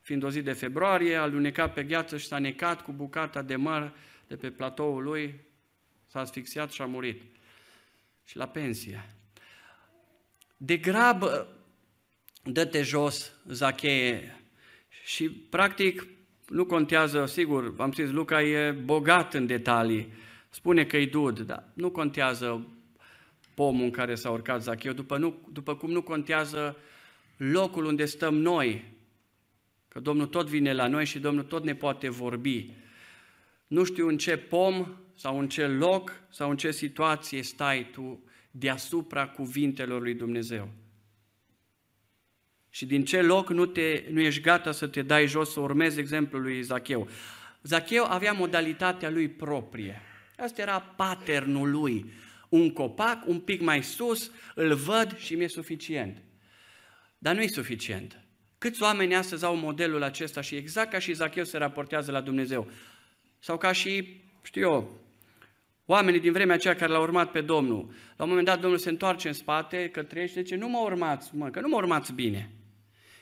[0.00, 3.56] fiind o zi de februarie, a lunecat pe gheață și s-a necat cu bucata de
[3.56, 3.92] măr
[4.26, 5.40] de pe platoul lui,
[6.06, 7.22] s-a asfixiat și a murit.
[8.24, 9.04] Și la pensie.
[10.56, 11.56] De grabă
[12.42, 14.40] dă-te jos, Zacheie,
[15.04, 16.06] și practic
[16.48, 20.12] nu contează, sigur, am zis, Luca e bogat în detalii,
[20.50, 22.66] spune că e dud, dar nu contează
[23.54, 26.76] pomul în care s-a urcat Zacheu, după, nu, după cum nu contează
[27.38, 28.84] locul unde stăm noi,
[29.88, 32.70] că Domnul tot vine la noi și Domnul tot ne poate vorbi.
[33.66, 38.22] Nu știu în ce pom sau în ce loc sau în ce situație stai tu
[38.50, 40.68] deasupra cuvintelor lui Dumnezeu.
[42.70, 45.98] Și din ce loc nu, te, nu ești gata să te dai jos, să urmezi
[45.98, 47.08] exemplul lui Zacheu.
[47.62, 50.00] Zacheu avea modalitatea lui proprie.
[50.36, 52.12] Asta era paternul lui.
[52.48, 56.22] Un copac, un pic mai sus, îl văd și mi-e suficient.
[57.18, 58.22] Dar nu e suficient.
[58.58, 62.70] Câți oameni astăzi au modelul acesta și exact ca și Zacheu se raportează la Dumnezeu?
[63.38, 65.00] Sau ca și, știu eu,
[65.84, 67.90] oamenii din vremea aceea care l-au urmat pe Domnul.
[68.16, 70.78] La un moment dat Domnul se întoarce în spate către ei și zice, nu mă
[70.78, 72.50] urmați, mă, că nu mă urmați bine.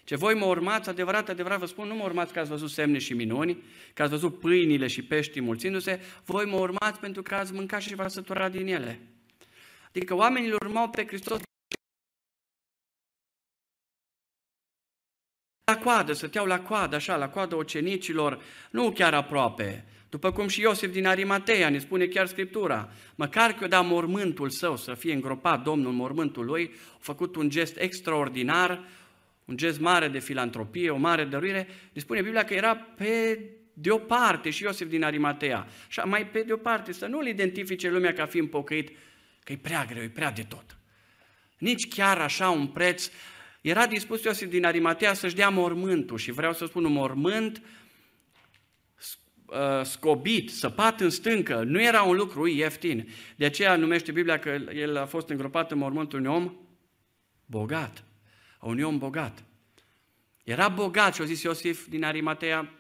[0.05, 2.99] Ce voi mă urmați, adevărat, adevărat vă spun, nu mă urmați că ați văzut semne
[2.99, 3.63] și minuni,
[3.95, 7.95] că ați văzut pâinile și peștii mulțindu-se, voi mă urmați pentru că ați mâncat și
[7.95, 9.01] v-ați săturat din ele.
[9.89, 11.41] Adică oamenii îl urmau pe Hristos
[15.77, 20.61] la coadă, stăteau la coadă, așa, la coadă ocenicilor, nu chiar aproape, după cum și
[20.61, 25.62] Iosif din Arimateia ne spune chiar Scriptura, măcar că da mormântul său să fie îngropat
[25.62, 28.85] Domnul în mormântul lui, a făcut un gest extraordinar,
[29.45, 33.41] un gest mare de filantropie, o mare dăruire, ne spune Biblia că era pe
[33.73, 35.67] de o parte și Iosif din Arimatea.
[35.89, 38.91] Și mai pe de o parte, să nu-l identifice lumea ca fiind pocăit,
[39.45, 40.77] că e prea greu, e prea de tot.
[41.59, 43.11] Nici chiar așa un preț.
[43.67, 47.63] Era dispus Iosif din Arimatea să-și dea mormântul și vreau să spun un mormânt
[49.47, 53.09] uh, scobit, săpat în stâncă, nu era un lucru ieftin.
[53.37, 56.53] De aceea numește Biblia că el a fost îngropat în mormântul unui om
[57.47, 58.05] bogat
[58.59, 59.45] a unui om bogat.
[60.45, 62.73] Era bogat și a zis Iosif din Arimatea,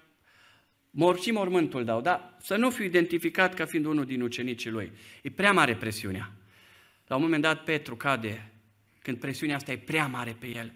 [0.90, 4.92] mor și mormântul dau, dar să nu fiu identificat ca fiind unul din ucenicii lui.
[5.22, 6.32] E prea mare presiunea.
[7.06, 8.50] La un moment dat Petru cade,
[9.06, 10.72] când presiunea asta e prea mare pe el.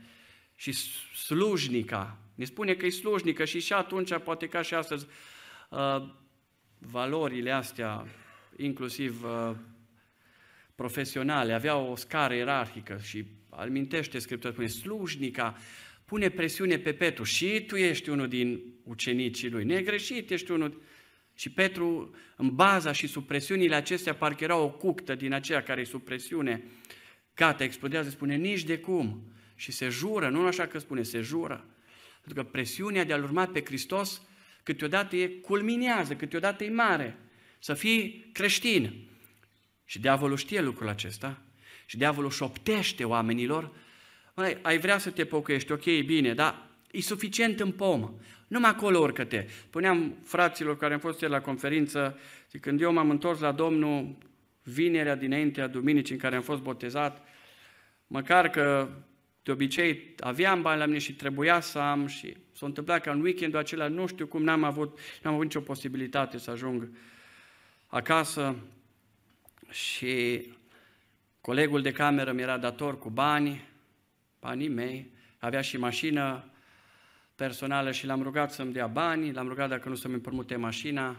[0.54, 0.72] Și
[1.16, 5.06] slujnica, ne spune că e slujnică și și atunci, poate ca și astăzi,
[5.70, 6.08] uh,
[6.78, 8.06] valorile astea,
[8.56, 9.56] inclusiv uh,
[10.74, 15.56] profesionale, aveau o scară ierarhică și almintește Scriptura, spune, slujnica
[16.04, 20.82] pune presiune pe Petru și tu ești unul din ucenicii lui, negreșit ești unul.
[21.34, 25.80] Și Petru, în baza și sub presiunile acestea, parcă era o cuctă din aceea care
[25.80, 26.62] e sub presiune,
[27.34, 29.32] gata, explodează, spune, nici de cum.
[29.54, 31.64] Și se jură, nu așa că spune, se jură.
[32.22, 34.22] Pentru că presiunea de a-L urma pe Hristos
[34.62, 37.18] câteodată e culminează, câteodată e mare.
[37.58, 39.08] Să fii creștin.
[39.84, 41.42] Și diavolul știe lucrul acesta
[41.86, 43.70] și diavolul șoptește oamenilor,
[44.34, 48.14] mai, ai vrea să te pocăiești, ok, bine, dar e suficient în pom.
[48.48, 49.46] Numai acolo urcă-te.
[49.70, 52.18] Puneam fraților care am fost la conferință,
[52.50, 54.16] zic, când eu m-am întors la Domnul
[54.62, 57.24] vinerea dinaintea duminicii în care am fost botezat,
[58.06, 58.88] măcar că
[59.42, 63.20] de obicei aveam bani la mine și trebuia să am și s-a întâmplat că în
[63.20, 66.88] weekendul acela nu știu cum n-am avut, n-am avut nicio posibilitate să ajung
[67.86, 68.56] acasă
[69.70, 70.44] și
[71.40, 73.68] Colegul de cameră mi era dator cu bani,
[74.40, 76.44] banii mei, avea și mașină
[77.34, 81.16] personală și l-am rugat să-mi dea bani, l-am rugat dacă nu să-mi împrumute mașina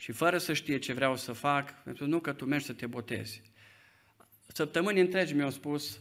[0.00, 2.86] și fără să știe ce vreau să fac, pentru nu că tu mergi să te
[2.86, 3.42] botezi.
[4.46, 6.00] Săptămâni întregi mi-au spus,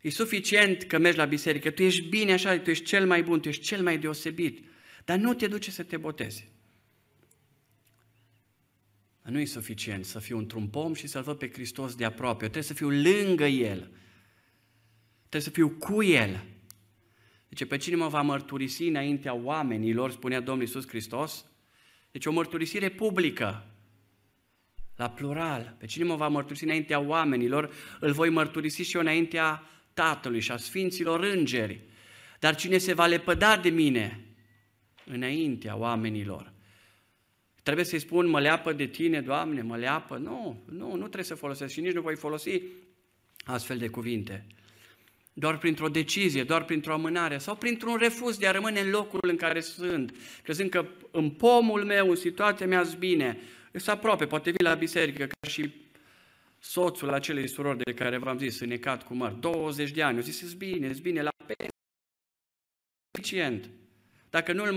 [0.00, 3.40] e suficient că mergi la biserică, tu ești bine așa, tu ești cel mai bun,
[3.40, 4.64] tu ești cel mai deosebit,
[5.04, 6.48] dar nu te duce să te botezi.
[9.22, 12.44] Nu e suficient să fiu într-un pom și să-L văd pe Hristos de aproape.
[12.44, 13.90] Eu trebuie să fiu lângă El.
[15.18, 16.44] Trebuie să fiu cu El.
[17.48, 21.47] Deci pe cine mă va mărturisi înaintea oamenilor, spunea Domnul Iisus Hristos?
[22.18, 23.66] Deci o mărturisire publică,
[24.96, 25.76] la plural.
[25.78, 29.62] Pe cine mă va mărturisi înaintea oamenilor, îl voi mărturisi și eu înaintea
[29.94, 31.80] Tatălui și a Sfinților Îngeri.
[32.38, 34.24] Dar cine se va lepăda de mine
[35.04, 36.52] înaintea oamenilor,
[37.62, 40.16] Trebuie să-i spun, mă leapă de tine, Doamne, mă leapă.
[40.16, 42.62] Nu, nu, nu trebuie să folosesc și nici nu voi folosi
[43.44, 44.46] astfel de cuvinte.
[45.38, 49.36] Doar printr-o decizie, doar printr-o amânare sau printr-un refuz de a rămâne în locul în
[49.36, 53.38] care sunt, crezând că în pomul meu, în situația mea, bine,
[53.72, 55.74] să aproape, poate vii la biserică ca și
[56.58, 60.52] soțul acelei surori de care v-am zis, înecat cu măr, 20 de ani, eu zis,
[60.52, 61.54] bine, bine, la pe
[63.10, 63.70] suficient.
[64.30, 64.74] Dacă nu îl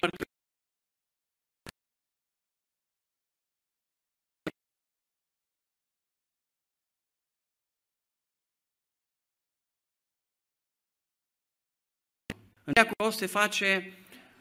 [12.76, 13.94] mărturisești, În se face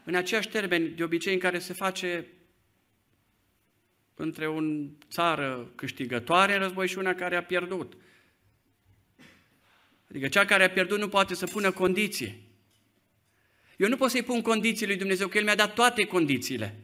[0.05, 2.27] în aceiași termeni de obicei în care se face
[4.15, 4.61] între o
[5.11, 7.97] țară câștigătoare în război și una care a pierdut.
[10.11, 12.49] Adică cea care a pierdut nu poate să pună condiții.
[13.77, 16.81] Eu nu pot să-i pun condiții lui Dumnezeu, că El mi-a dat toate condițiile.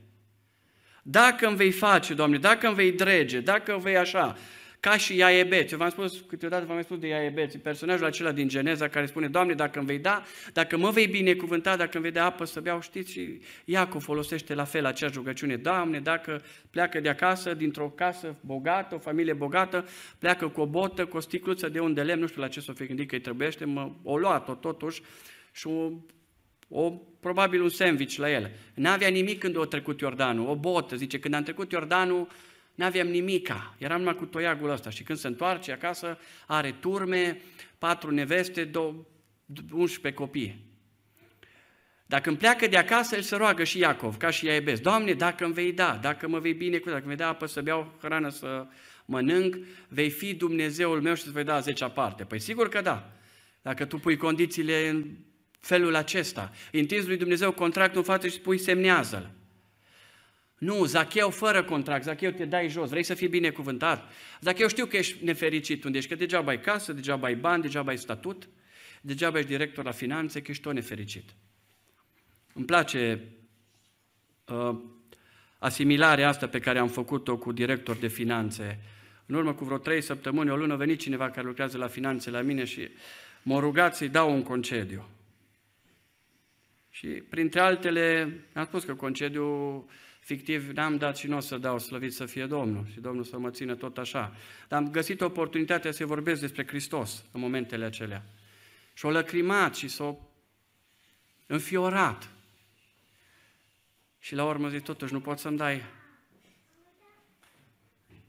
[1.02, 4.36] Dacă îmi vei face, Doamne, dacă îmi vei drege, dacă îmi vei așa,
[4.80, 5.70] ca și Iaebeț.
[5.70, 9.54] Eu v-am spus, câteodată v-am spus de Iaebeț, personajul acela din Geneza care spune, Doamne,
[9.54, 12.80] dacă îmi vei da, dacă mă vei binecuvânta, dacă îmi vei da apă să beau,
[12.80, 15.56] știți, și Iacov folosește la fel acea rugăciune.
[15.56, 21.06] Doamne, dacă pleacă de acasă, dintr-o casă bogată, o familie bogată, pleacă cu o botă,
[21.06, 23.20] cu o sticluță de unde lemn, nu știu la ce s-o fi gândit că îi
[23.20, 25.02] trebuiește, mă, o luat-o totuși
[25.52, 25.90] și o,
[26.68, 28.50] o, probabil un sandwich la el.
[28.74, 32.28] N-avea nimic când o trecut Iordanul, o botă, zice, când am trecut Iordanul,
[32.76, 37.40] n-aveam nimica, eram numai cu toiagul ăsta și când se întoarce acasă, are turme,
[37.78, 39.06] patru neveste, două,
[39.72, 40.64] 11 copii.
[42.06, 44.80] Dacă îmi pleacă de acasă, el se roagă și Iacov, ca și Iaebes.
[44.80, 47.62] Doamne, dacă îmi vei da, dacă mă vei bine, dacă îmi vei da apă să
[47.62, 48.66] beau hrană să
[49.04, 49.56] mănânc,
[49.88, 52.24] vei fi Dumnezeul meu și îți vei da zecea parte.
[52.24, 53.12] Păi sigur că da.
[53.62, 55.04] Dacă tu pui condițiile în
[55.60, 59.30] felul acesta, întinzi lui Dumnezeu contractul în față și spui semnează-l.
[60.58, 64.12] Nu, Zacheu fără contract, Zacheu te dai jos, vrei să fii binecuvântat.
[64.40, 67.90] Zacheu știu că ești nefericit unde ești, că degeaba ai casă, degeaba ai bani, degeaba
[67.90, 68.48] ai statut,
[69.00, 71.34] degeaba ești director la finanțe, că ești tot nefericit.
[72.52, 73.20] Îmi place
[74.46, 74.78] uh,
[75.58, 78.78] asimilarea asta pe care am făcut-o cu director de finanțe.
[79.26, 82.30] În urmă cu vreo trei săptămâni, o lună, a venit cineva care lucrează la finanțe
[82.30, 82.88] la mine și
[83.42, 85.08] m-a rugat să-i dau un concediu.
[86.90, 89.88] Și printre altele, am spus că concediu
[90.26, 93.38] fictiv n-am dat și nu o să dau, slăvit să fie Domnul și Domnul să
[93.38, 94.36] mă țină tot așa.
[94.68, 98.24] Dar am găsit oportunitatea să vorbesc despre Hristos în momentele acelea.
[98.94, 100.18] Și o lăcrimat și s-o
[101.46, 102.30] înfiorat.
[104.18, 105.82] Și la urmă zic, totuși nu pot să-mi dai.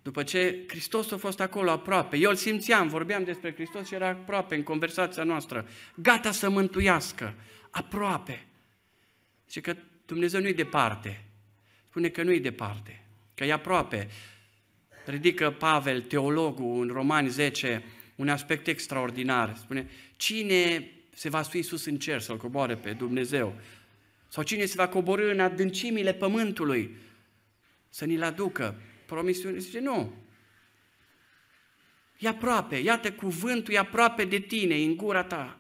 [0.02, 4.08] După ce Hristos a fost acolo aproape, eu îl simțeam, vorbeam despre Hristos și era
[4.08, 7.34] aproape în conversația noastră, gata să mântuiască,
[7.70, 8.48] aproape.
[9.50, 11.27] Și că Dumnezeu nu-i departe,
[11.98, 14.08] spune că nu-i departe, că e aproape.
[15.06, 17.84] Ridică Pavel, teologul, în Romani 10,
[18.16, 19.56] un aspect extraordinar.
[19.58, 23.60] Spune, cine se va sui sus în cer să-L coboare pe Dumnezeu?
[24.28, 26.96] Sau cine se va coborâ în adâncimile pământului
[27.90, 28.82] să ni-l aducă?
[29.06, 30.14] Promisiune, zice, nu.
[32.20, 35.60] E aproape, iată cuvântul e aproape de tine, în gura ta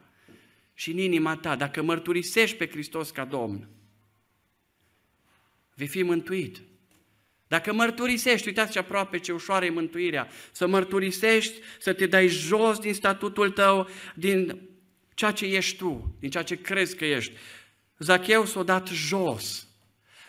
[0.74, 3.68] și în inima ta, dacă mărturisești pe Hristos ca Domn
[5.78, 6.62] vei fi mântuit.
[7.48, 12.80] Dacă mărturisești, uitați ce aproape ce ușoară e mântuirea, să mărturisești, să te dai jos
[12.80, 14.62] din statutul tău, din
[15.14, 17.34] ceea ce ești tu, din ceea ce crezi că ești.
[17.98, 19.68] Zacheu s-a dat jos.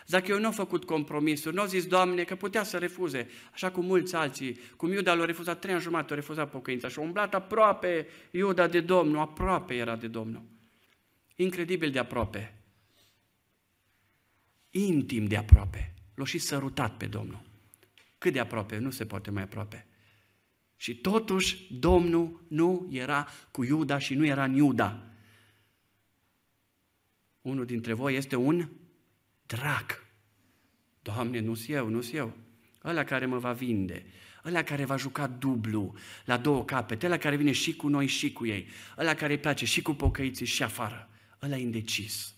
[0.07, 3.85] Zacheu nu a făcut compromisuri, nu a zis, Doamne, că putea să refuze, așa cum
[3.85, 7.33] mulți alții, cum Iuda l-a refuzat trei ani jumate, a refuzat pocăința și a umblat
[7.33, 10.43] aproape Iuda de Domnul, aproape era de Domnul.
[11.35, 12.58] Incredibil de aproape
[14.69, 15.93] intim de aproape.
[16.15, 17.41] L-a și sărutat pe Domnul.
[18.17, 18.77] Cât de aproape?
[18.77, 19.87] Nu se poate mai aproape.
[20.75, 25.03] Și totuși Domnul nu era cu Iuda și nu era în Iuda.
[27.41, 28.69] Unul dintre voi este un
[29.45, 30.05] drac.
[31.01, 32.33] Doamne, nu-s eu, nu-s eu.
[32.83, 34.05] Ăla care mă va vinde,
[34.45, 35.95] ăla care va juca dublu
[36.25, 38.67] la două capete, ăla care vine și cu noi și cu ei,
[38.97, 41.09] ăla care îi place și cu pocăiții și afară,
[41.41, 42.35] ăla e indecis.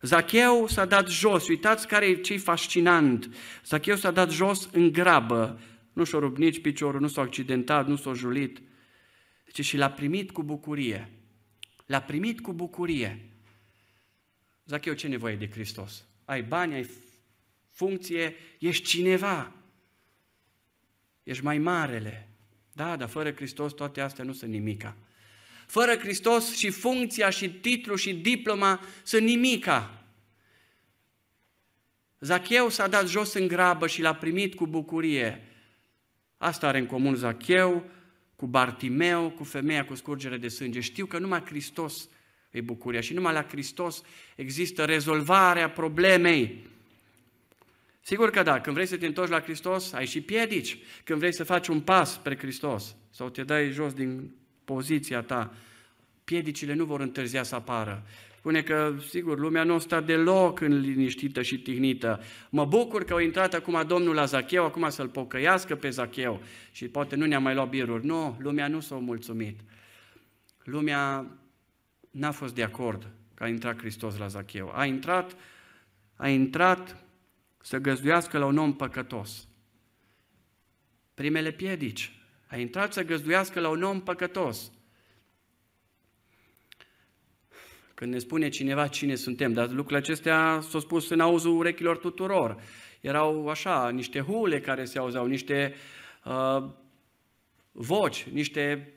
[0.00, 3.34] Zacheu s-a dat jos, uitați care e ce fascinant.
[3.64, 5.60] Zacheu s-a dat jos în grabă,
[5.92, 8.62] nu și-a rupt nici piciorul, nu s-a accidentat, nu s-a julit.
[9.44, 11.12] Deci și l-a primit cu bucurie.
[11.86, 13.30] L-a primit cu bucurie.
[14.64, 16.04] Zacheu, ce nevoie de Hristos?
[16.24, 16.90] Ai bani, ai
[17.70, 19.52] funcție, ești cineva.
[21.22, 22.28] Ești mai marele.
[22.72, 24.96] Da, dar fără Hristos toate astea nu sunt nimica.
[25.68, 30.04] Fără Hristos și funcția și titlul și diploma sunt nimica.
[32.20, 35.42] Zacheu s-a dat jos în grabă și l-a primit cu bucurie.
[36.36, 37.90] Asta are în comun Zacheu
[38.36, 40.80] cu Bartimeu, cu femeia cu scurgere de sânge.
[40.80, 42.08] Știu că numai Hristos
[42.50, 44.02] e bucuria și numai la Hristos
[44.36, 46.66] există rezolvarea problemei.
[48.00, 50.78] Sigur că da, când vrei să te întorci la Hristos, ai și piedici.
[51.04, 54.36] Când vrei să faci un pas spre Hristos sau te dai jos din
[54.68, 55.54] poziția ta,
[56.24, 58.02] piedicile nu vor întârzia să apară.
[58.36, 62.20] Spune că, sigur, lumea nu stă deloc în liniștită și tihnită.
[62.50, 66.42] Mă bucur că a intrat acum Domnul la Zacheu, acum să-l pocăiască pe Zacheu
[66.72, 68.06] și poate nu ne-a mai luat biruri.
[68.06, 69.60] Nu, lumea nu s-a mulțumit.
[70.64, 71.26] Lumea
[72.10, 74.72] n-a fost de acord că a intrat Hristos la Zacheu.
[74.74, 75.36] A intrat,
[76.16, 77.04] a intrat
[77.62, 79.48] să găzduiască la un om păcătos.
[81.14, 82.17] Primele piedici.
[82.48, 84.72] A intrat să găzduiască la un om păcătos.
[87.94, 92.62] Când ne spune cineva cine suntem, dar lucrurile acestea s-au spus în auzul urechilor tuturor.
[93.00, 95.74] Erau așa, niște hule care se auzeau, niște
[96.24, 96.70] uh,
[97.72, 98.92] voci, niște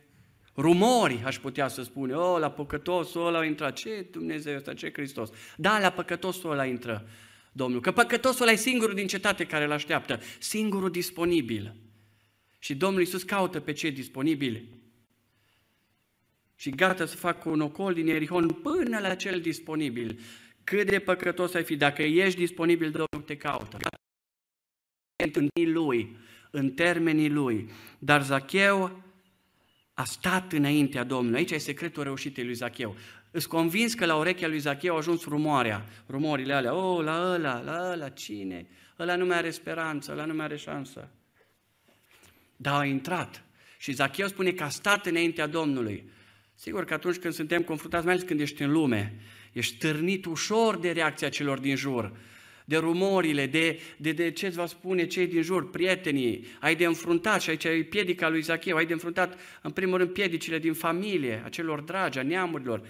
[0.56, 4.92] rumori, aș putea să spune, oh, la păcătosul ăla a intrat, ce Dumnezeu ăsta, ce
[4.94, 5.30] Hristos?
[5.58, 7.08] Da, la păcătosul ăla intră
[7.52, 11.76] Domnul, că păcătosul ăla e singurul din cetate care îl așteaptă, singurul disponibil.
[12.64, 14.68] Și Domnul Iisus caută pe cei disponibili
[16.56, 20.20] și gata să facă un ocol din Erihon până la cel disponibil.
[20.64, 23.78] Cât de păcătos ai fi, dacă ești disponibil, Domnul te caută.
[25.34, 26.18] În lui,
[26.52, 27.70] în termenii lui.
[28.00, 29.04] Dar Zacheu
[29.94, 31.38] a stat înaintea Domnului.
[31.38, 32.96] Aici e secretul reușitei lui Zacheu.
[33.32, 36.74] Îți convins că la urechea lui Zacheu a ajuns rumoarea, rumorile alea.
[36.74, 38.68] Oh, la ăla, la ăla, cine?
[39.00, 41.10] Ăla nu mai are speranță, ăla nu mai are șansă.
[42.62, 43.44] Dar a intrat.
[43.78, 46.10] Și Zacheu spune că a stat înaintea Domnului.
[46.56, 49.14] Sigur că atunci când suntem confruntați, mai ales când ești în lume,
[49.52, 52.12] ești târnit ușor de reacția celor din jur,
[52.66, 56.86] de rumorile, de, de, de ce îți va spune cei din jur, prietenii, ai de
[56.86, 60.74] înfruntat, și aici e piedica lui Zacheu, ai de înfruntat în primul rând piedicile din
[60.74, 62.88] familie, a celor dragi, a neamurilor,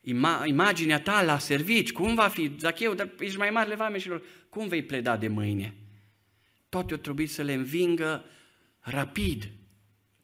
[0.00, 4.68] Ima, imaginea ta la servici, cum va fi, Zacheu, dar ești mai mare vameșilor, cum
[4.68, 5.74] vei pleda de mâine?
[6.68, 8.24] Toate o trebuie să le învingă
[8.84, 9.50] rapid,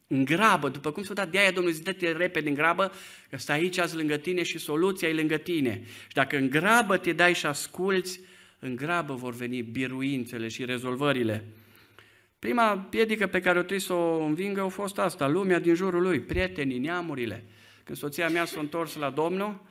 [0.07, 2.93] în grabă, după cum s-a dat de aia Domnul zice, dă repede în grabă,
[3.31, 5.83] că stai aici azi lângă tine și soluția e lângă tine.
[6.07, 8.21] Și dacă în grabă te dai și asculți,
[8.59, 11.45] în grabă vor veni biruințele și rezolvările.
[12.39, 16.03] Prima piedică pe care o trebuie să o învingă a fost asta, lumea din jurul
[16.03, 17.45] lui, prietenii, neamurile.
[17.85, 19.63] Când soția mea s-a întors la Domnul,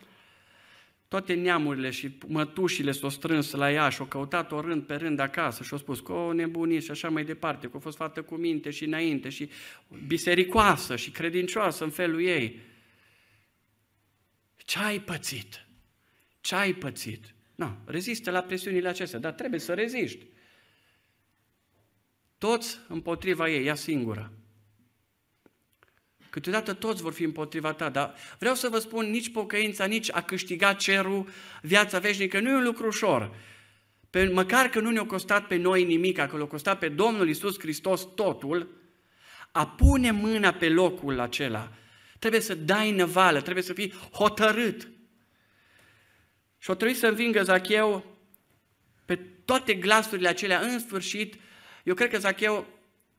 [1.09, 5.19] toate neamurile și mătușile s-au strâns la ea și au căutat o rând pe rând
[5.19, 8.21] acasă și au spus că o nebunit și așa mai departe, că a fost fată
[8.21, 9.49] cu minte și înainte și
[10.07, 12.59] bisericoasă și credincioasă în felul ei.
[14.55, 15.65] Ce ai pățit?
[16.41, 17.33] Ce ai pățit?
[17.55, 20.25] Nu, rezistă la presiunile acestea, dar trebuie să reziști.
[22.37, 24.38] Toți împotriva ei, ea singură.
[26.29, 30.21] Câteodată toți vor fi împotriva ta, dar vreau să vă spun, nici pocăința, nici a
[30.21, 31.27] câștiga cerul,
[31.61, 33.35] viața veșnică, nu e un lucru ușor.
[34.09, 37.59] Pe, măcar că nu ne-a costat pe noi nimic, că l-a costat pe Domnul Isus
[37.59, 38.77] Hristos totul,
[39.51, 41.71] a pune mâna pe locul acela,
[42.19, 44.87] trebuie să dai năvală, trebuie să fii hotărât.
[46.57, 48.17] Și o trebuie să învingă Zacheu
[49.05, 49.15] pe
[49.45, 51.35] toate glasurile acelea, în sfârșit,
[51.83, 52.67] eu cred că Zacheu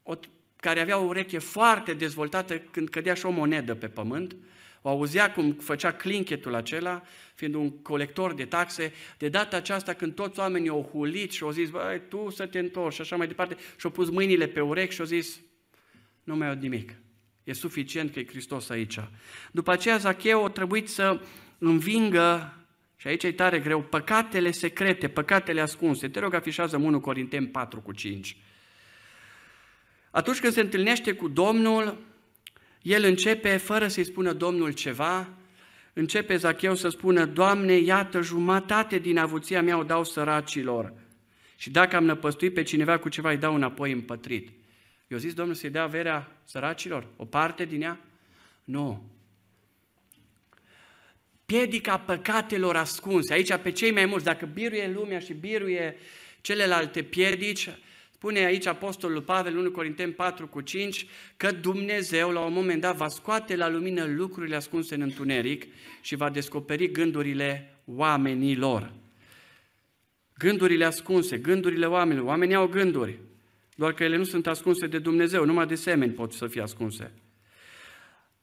[0.02, 0.14] o
[0.60, 4.36] care avea o ureche foarte dezvoltată când cădea și o monedă pe pământ,
[4.82, 7.02] o auzea cum făcea clinchetul acela,
[7.34, 11.50] fiind un colector de taxe, de data aceasta când toți oamenii au hulit și au
[11.50, 14.60] zis, băi, tu să te întorci și așa mai departe, și au pus mâinile pe
[14.60, 15.40] urechi și au zis,
[16.24, 16.92] nu mai au nimic,
[17.44, 18.98] e suficient că e Hristos aici.
[19.52, 21.20] După aceea Zacheu a trebuit să
[21.58, 22.54] învingă,
[22.96, 26.08] și aici e tare greu, păcatele secrete, păcatele ascunse.
[26.08, 28.36] Te rog, afișează 1 Corinteni 4 cu 5.
[30.10, 31.98] Atunci când se întâlnește cu Domnul,
[32.82, 35.28] el începe, fără să-i spună Domnul ceva,
[35.92, 40.92] începe Zacheu să spună, Doamne, iată, jumătate din avuția mea o dau săracilor.
[41.56, 44.48] Și dacă am năpăstuit pe cineva cu ceva, îi dau înapoi împătrit.
[45.08, 47.06] Eu zis Domnul să-i dea averea săracilor?
[47.16, 48.00] O parte din ea?
[48.64, 49.02] Nu.
[51.46, 53.32] Piedica păcatelor ascunse.
[53.32, 55.96] Aici pe cei mai mulți, dacă biruie lumea și biruie
[56.40, 57.68] celelalte piedici,
[58.20, 61.06] Spune aici Apostolul Pavel, 1 Corinteni 4 cu 5,
[61.36, 65.64] că Dumnezeu la un moment dat va scoate la lumină lucrurile ascunse în întuneric
[66.00, 68.92] și va descoperi gândurile oamenilor.
[70.38, 72.26] Gândurile ascunse, gândurile oamenilor.
[72.26, 73.18] Oamenii au gânduri,
[73.74, 77.12] doar că ele nu sunt ascunse de Dumnezeu, numai de semeni pot să fie ascunse.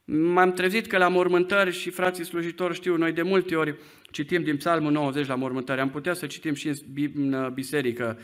[0.06, 3.76] M-am trezit că la mormântări și frații slujitori știu, noi de multe ori
[4.12, 8.20] citim din Psalmul 90 la mormântări, am putea să citim și în biserică.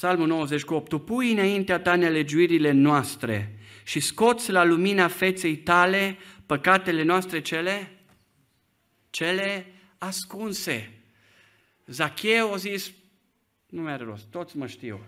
[0.00, 7.02] Psalmul 98, Tu pui înaintea ta nelegiuirile noastre și scoți la lumina feței tale păcatele
[7.02, 7.90] noastre cele,
[9.10, 9.66] cele
[9.98, 10.90] ascunse.
[11.86, 12.90] Zacheu a zis,
[13.66, 15.00] nu mai are rost, toți mă știu,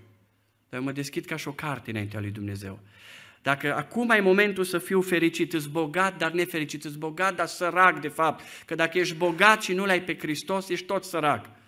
[0.68, 2.78] dar eu mă deschid ca și o carte înaintea lui Dumnezeu.
[3.42, 8.00] Dacă acum ai momentul să fiu fericit, îți bogat, dar nefericit, îți bogat, dar sărac
[8.00, 8.44] de fapt.
[8.66, 11.61] Că dacă ești bogat și nu l-ai pe Hristos, ești tot sărac.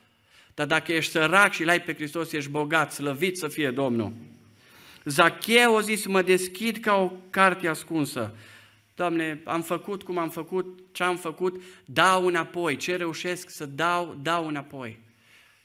[0.54, 4.12] Dar dacă ești sărac și l-ai pe Hristos, ești bogat, slăvit să fie Domnul.
[5.04, 8.34] Zacheu a zis, mă deschid ca o carte ascunsă.
[8.94, 12.76] Doamne, am făcut cum am făcut, ce am făcut, dau înapoi.
[12.76, 14.98] Ce reușesc să dau, dau înapoi.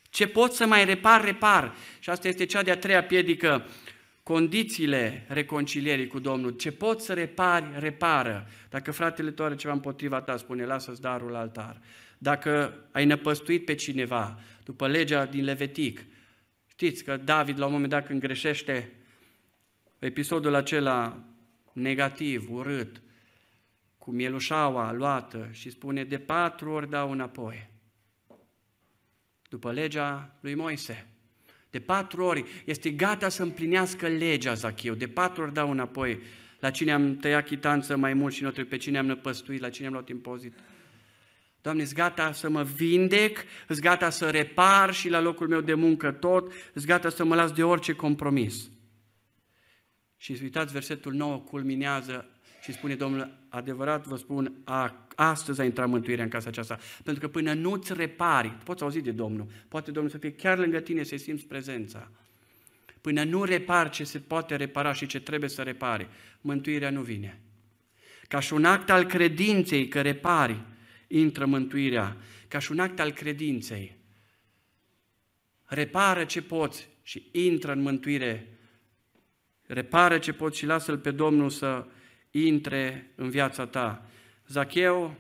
[0.10, 1.76] Ce pot să mai repar, repar.
[2.00, 3.66] Și asta este cea de-a treia piedică
[4.24, 6.52] condițiile reconcilierii cu Domnul.
[6.52, 8.48] Ce poți să repari, repară.
[8.70, 11.82] Dacă fratele tău are ceva împotriva ta, spune, lasă-ți darul la altar.
[12.18, 14.40] Dacă ai năpăstuit pe cineva,
[14.70, 16.06] după legea din Levitic,
[16.68, 18.92] știți că David, la un moment dat, când greșește,
[20.00, 21.24] episodul acela
[21.74, 23.02] negativ, urât,
[23.98, 27.70] cu mielușaua luată și spune, de patru ori dau înapoi.
[29.50, 31.08] După legea lui Moise.
[31.70, 34.94] De patru ori este gata să împlinească legea Zacheu.
[34.94, 36.22] De patru ori dau înapoi
[36.60, 39.88] la cine am tăiat chitanță mai mult și nu pe cine am năpăstuit, la cine
[39.88, 40.54] am luat impozit.
[41.62, 45.74] Doamne, îți gata să mă vindec, îți gata să repar și la locul meu de
[45.74, 48.70] muncă tot, îți gata să mă las de orice compromis.
[50.18, 52.30] Și uitați, versetul 9 culminează
[52.62, 56.80] și spune Domnul, adevărat vă spun, a, astăzi a intrat mântuirea în casa aceasta.
[57.04, 60.80] Pentru că până nu-ți repari, poți auzi de Domnul, poate Domnul să fie chiar lângă
[60.80, 62.12] tine, să simți prezența.
[63.02, 66.08] Până nu repari ce se poate repara și ce trebuie să repare,
[66.42, 67.40] mântuirea nu vine.
[68.28, 70.62] Ca și un act al credinței că repari,
[71.10, 72.18] intră mântuirea.
[72.48, 73.98] Ca și un act al credinței.
[75.66, 78.58] Repară ce poți și intră în mântuire.
[79.62, 81.86] Repară ce poți și lasă-L pe Domnul să
[82.32, 84.10] intre în viața ta.
[84.48, 85.16] Zacheu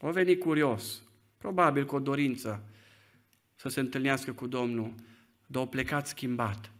[0.00, 1.02] a venit curios,
[1.38, 2.64] probabil cu o dorință
[3.54, 4.94] să se întâlnească cu Domnul,
[5.46, 6.70] dar a plecat schimbat.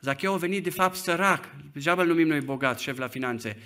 [0.00, 3.56] Zacheu a venit de fapt sărac, degeaba îl numim noi bogat, șef la finanțe,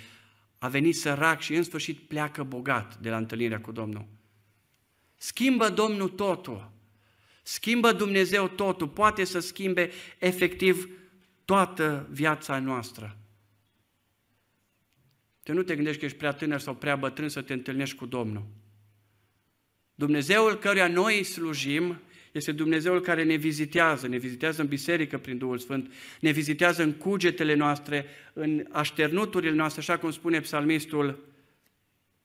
[0.63, 4.05] a venit sărac și în sfârșit pleacă bogat de la întâlnirea cu Domnul.
[5.15, 6.71] Schimbă Domnul totul.
[7.41, 8.87] Schimbă Dumnezeu totul.
[8.87, 10.89] Poate să schimbe efectiv
[11.45, 13.17] toată viața noastră.
[15.43, 18.05] Tu nu te gândești că ești prea tânăr sau prea bătrân să te întâlnești cu
[18.05, 18.45] Domnul.
[19.95, 22.01] Dumnezeul căruia noi îi slujim
[22.33, 26.91] este Dumnezeul care ne vizitează, ne vizitează în biserică prin Duhul Sfânt, ne vizitează în
[26.91, 31.27] cugetele noastre, în așternuturile noastre, așa cum spune psalmistul.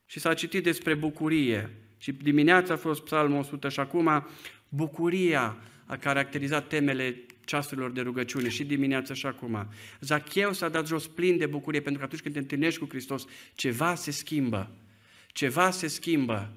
[0.07, 1.71] Și s-a citit despre bucurie.
[1.99, 4.27] Și dimineața a fost psalmul 100 și acum
[4.69, 9.69] bucuria a caracterizat temele ceasurilor de rugăciune și dimineața și acum.
[10.01, 13.25] Zacheu s-a dat jos plin de bucurie pentru că atunci când te întâlnești cu Hristos,
[13.55, 14.71] ceva se schimbă.
[15.33, 16.53] Ceva se schimbă.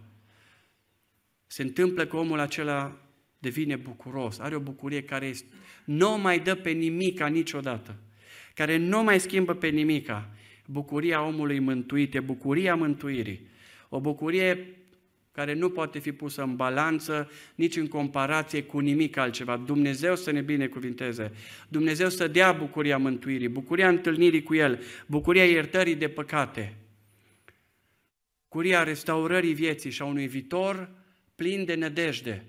[1.48, 2.98] Se întâmplă că omul acela
[3.42, 5.34] devine bucuros, are o bucurie care
[5.86, 7.96] nu mai dă pe nimica niciodată,
[8.54, 10.30] care nu mai schimbă pe nimica.
[10.66, 13.48] Bucuria omului mântuit e bucuria mântuirii.
[13.90, 14.76] O bucurie
[15.32, 19.58] care nu poate fi pusă în balanță, nici în comparație cu nimic altceva.
[19.58, 21.32] Dumnezeu să ne binecuvinteze.
[21.68, 26.76] Dumnezeu să dea bucuria mântuirii, bucuria întâlnirii cu El, bucuria iertării de păcate,
[28.44, 30.90] bucuria restaurării vieții și a unui viitor
[31.36, 32.46] plin de nădejde.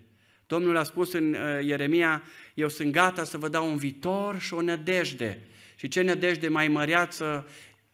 [0.52, 2.22] Domnul a spus în uh, Ieremia,
[2.54, 5.38] eu sunt gata să vă dau un viitor și o nădejde.
[5.76, 7.46] Și ce nădejde mai măreață,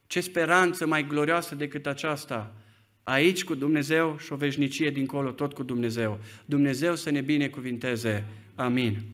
[0.06, 2.54] ce speranță mai glorioasă decât aceasta?
[3.02, 6.20] Aici cu Dumnezeu și o veșnicie dincolo, tot cu Dumnezeu.
[6.44, 8.24] Dumnezeu să ne binecuvinteze.
[8.54, 8.98] Amin.